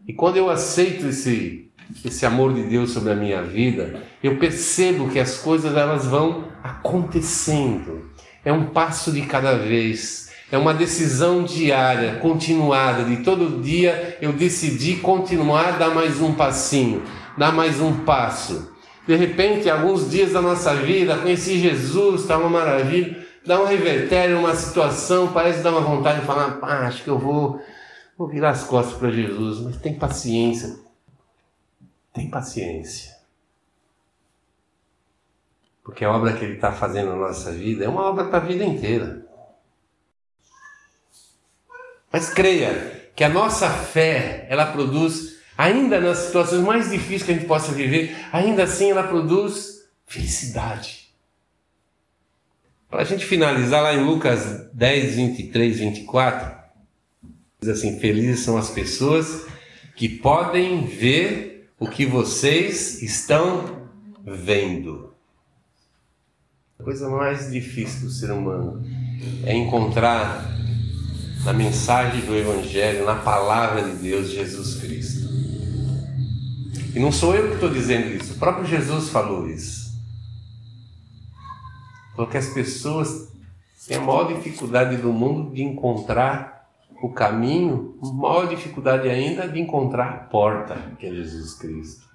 E 0.07 0.13
quando 0.13 0.37
eu 0.37 0.49
aceito 0.49 1.07
esse 1.07 1.72
esse 2.05 2.25
amor 2.27 2.55
de 2.55 2.63
Deus 2.65 2.91
sobre 2.91 3.13
a 3.13 3.17
minha 3.17 3.43
vida, 3.43 4.03
eu 4.23 4.39
percebo 4.39 5.09
que 5.09 5.19
as 5.19 5.39
coisas 5.39 5.77
elas 5.77 6.07
vão 6.07 6.45
acontecendo. 6.63 8.11
É 8.45 8.53
um 8.53 8.67
passo 8.67 9.13
de 9.13 9.23
cada 9.23 9.57
vez, 9.57 10.31
É 10.53 10.59
uma 10.59 10.75
decisão 10.75 11.45
diária, 11.45 12.17
continuada, 12.17 13.05
de 13.05 13.25
todo 13.25 13.63
dia 13.63 14.19
eu 14.21 14.35
decidi 14.35 14.97
continuar, 14.97 15.79
dar 15.79 15.95
mais 15.95 16.21
um 16.21 16.35
passinho, 16.35 17.03
dar 17.39 17.53
mais 17.53 17.81
um 17.81 18.05
passo. 18.05 18.71
De 19.07 19.17
repente, 19.17 19.71
alguns 19.71 20.11
dias 20.11 20.33
da 20.33 20.43
nossa 20.43 20.75
vida, 20.75 21.17
conheci 21.17 21.59
Jesus, 21.59 22.21
está 22.21 22.37
uma 22.37 22.51
maravilha, 22.51 23.17
dá 23.47 23.63
um 23.63 23.65
revertério, 23.65 24.39
uma 24.39 24.55
situação, 24.55 25.33
parece 25.33 25.63
dar 25.63 25.71
uma 25.71 25.81
vontade 25.81 26.21
de 26.21 26.27
falar, 26.27 26.59
ah, 26.61 26.87
acho 26.87 27.03
que 27.03 27.09
eu 27.09 27.19
vou, 27.19 27.59
vou 28.19 28.29
virar 28.29 28.51
as 28.51 28.63
costas 28.63 28.99
para 28.99 29.11
Jesus, 29.11 29.59
mas 29.61 29.79
tem 29.79 29.95
paciência. 29.95 30.77
Tem 32.13 32.29
paciência. 32.29 33.17
Porque 35.83 36.05
a 36.05 36.13
obra 36.13 36.33
que 36.35 36.45
Ele 36.45 36.55
está 36.55 36.73
fazendo 36.73 37.11
na 37.11 37.17
nossa 37.17 37.51
vida 37.53 37.85
é 37.85 37.89
uma 37.89 38.03
obra 38.03 38.27
para 38.27 38.39
a 38.39 38.47
vida 38.47 38.65
inteira. 38.65 39.27
Mas 42.13 42.29
creia 42.29 43.11
que 43.17 43.25
a 43.25 43.29
nossa 43.29 43.69
fé, 43.69 44.47
ela 44.49 44.67
produz, 44.67 45.39
ainda 45.57 46.01
nas 46.01 46.19
situações 46.19 46.61
mais 46.61 46.91
difíceis 46.91 47.23
que 47.23 47.33
a 47.33 47.35
gente 47.35 47.47
possa 47.47 47.73
viver, 47.73 48.15
ainda 48.33 48.65
assim 48.65 48.91
ela 48.91 49.03
produz 49.03 49.89
felicidade. 50.07 51.03
Para 52.89 53.03
a 53.03 53.05
gente 53.05 53.25
finalizar 53.25 53.83
lá 53.83 53.95
em 53.95 54.05
Lucas 54.05 54.71
10, 54.75 55.15
23, 55.17 55.79
24, 55.79 56.55
diz 57.59 57.71
assim: 57.71 57.99
Felizes 57.99 58.41
são 58.41 58.59
as 58.59 58.69
pessoas 58.69 59.47
que 59.97 60.09
podem 60.09 60.85
ver 60.85 61.52
o 61.83 61.89
que 61.89 62.07
vocês 62.07 63.03
estão 63.03 63.89
vendo. 64.25 65.13
A 66.79 66.85
coisa 66.85 67.11
mais 67.11 67.51
difícil 67.51 68.07
do 68.07 68.11
ser 68.13 68.31
humano 68.31 68.81
é 69.45 69.53
encontrar 69.57 70.47
na 71.45 71.53
mensagem 71.53 72.25
do 72.25 72.37
Evangelho, 72.37 73.05
na 73.05 73.17
palavra 73.17 73.83
de 73.83 73.97
Deus, 73.97 74.31
Jesus 74.31 74.77
Cristo. 74.77 75.29
E 76.95 77.01
não 77.01 77.11
sou 77.11 77.35
eu 77.35 77.49
que 77.49 77.55
estou 77.55 77.71
dizendo 77.71 78.15
isso, 78.15 78.35
o 78.35 78.39
próprio 78.39 78.65
Jesus 78.65 79.09
falou 79.09 79.51
isso. 79.51 80.01
Falou 82.15 82.31
que 82.31 82.39
as 82.39 82.51
pessoas 82.51 83.33
têm 83.89 83.97
a 83.97 84.01
maior 84.01 84.33
dificuldade 84.33 84.99
do 84.99 85.13
mundo 85.13 85.53
de 85.53 85.65
encontrar 85.65 86.52
o 87.03 87.09
caminho, 87.09 87.99
maior 88.01 88.49
dificuldade 88.49 89.09
ainda 89.09 89.49
de 89.49 89.61
encontrar 89.61 90.09
a 90.09 90.19
porta, 90.19 90.77
que 91.01 91.07
é 91.07 91.11
Jesus 91.11 91.55
Cristo. 91.55 92.09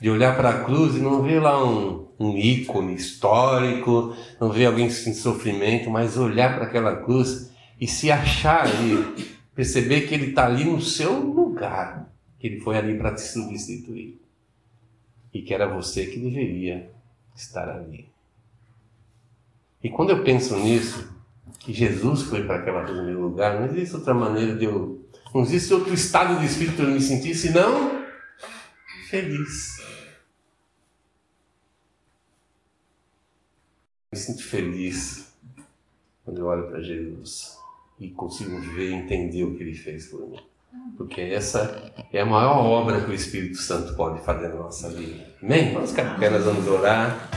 De 0.00 0.08
olhar 0.08 0.36
para 0.36 0.50
a 0.50 0.64
cruz 0.64 0.94
e 0.94 1.00
não 1.00 1.22
ver 1.22 1.40
lá 1.40 1.62
um, 1.64 2.06
um 2.16 2.38
ícone 2.38 2.94
histórico, 2.94 4.14
não 4.40 4.50
ver 4.50 4.66
alguém 4.66 4.86
em 4.86 4.90
sofrimento, 4.90 5.90
mas 5.90 6.16
olhar 6.16 6.54
para 6.54 6.66
aquela 6.66 6.94
cruz 6.96 7.50
e 7.80 7.88
se 7.88 8.08
achar 8.08 8.66
ali, 8.66 9.26
perceber 9.54 10.02
que 10.02 10.14
ele 10.14 10.26
está 10.26 10.46
ali 10.46 10.64
no 10.64 10.80
seu 10.80 11.18
lugar, 11.18 12.08
que 12.38 12.46
ele 12.46 12.60
foi 12.60 12.78
ali 12.78 12.96
para 12.96 13.12
te 13.12 13.22
substituir 13.22 14.20
e 15.34 15.42
que 15.42 15.52
era 15.52 15.66
você 15.66 16.06
que 16.06 16.20
deveria 16.20 16.92
estar 17.34 17.68
ali. 17.68 18.06
E 19.82 19.90
quando 19.90 20.10
eu 20.10 20.22
penso 20.22 20.56
nisso, 20.56 21.15
que 21.58 21.72
Jesus 21.72 22.22
foi 22.22 22.44
para 22.44 22.56
aquela 22.56 22.82
meu 23.02 23.20
lugar, 23.20 23.60
não 23.60 23.66
existe 23.66 23.96
outra 23.96 24.14
maneira 24.14 24.54
de 24.54 24.64
eu. 24.64 25.04
Não 25.34 25.42
existe 25.42 25.72
outro 25.74 25.92
estado 25.92 26.38
de 26.40 26.46
espírito 26.46 26.82
eu 26.82 26.88
me 26.88 27.00
sentir 27.00 27.34
senão 27.34 28.04
feliz. 29.08 29.84
Me 34.12 34.18
sinto 34.18 34.42
feliz 34.42 35.34
quando 36.24 36.38
eu 36.38 36.46
olho 36.46 36.68
para 36.68 36.80
Jesus 36.80 37.56
e 37.98 38.10
consigo 38.10 38.58
ver 38.60 38.90
e 38.90 38.94
entender 38.94 39.44
o 39.44 39.54
que 39.54 39.62
ele 39.62 39.74
fez 39.74 40.06
por 40.06 40.28
mim. 40.28 40.40
Porque 40.96 41.20
essa 41.20 41.92
é 42.12 42.20
a 42.20 42.26
maior 42.26 42.64
obra 42.64 43.00
que 43.00 43.10
o 43.10 43.14
Espírito 43.14 43.58
Santo 43.58 43.94
pode 43.94 44.24
fazer 44.24 44.48
na 44.48 44.56
nossa 44.56 44.90
vida. 44.90 45.24
Amém? 45.42 45.72
Vamos 45.72 45.90
ficar 45.90 46.14
apenas, 46.14 46.44
vamos 46.44 46.66
orar. 46.66 47.28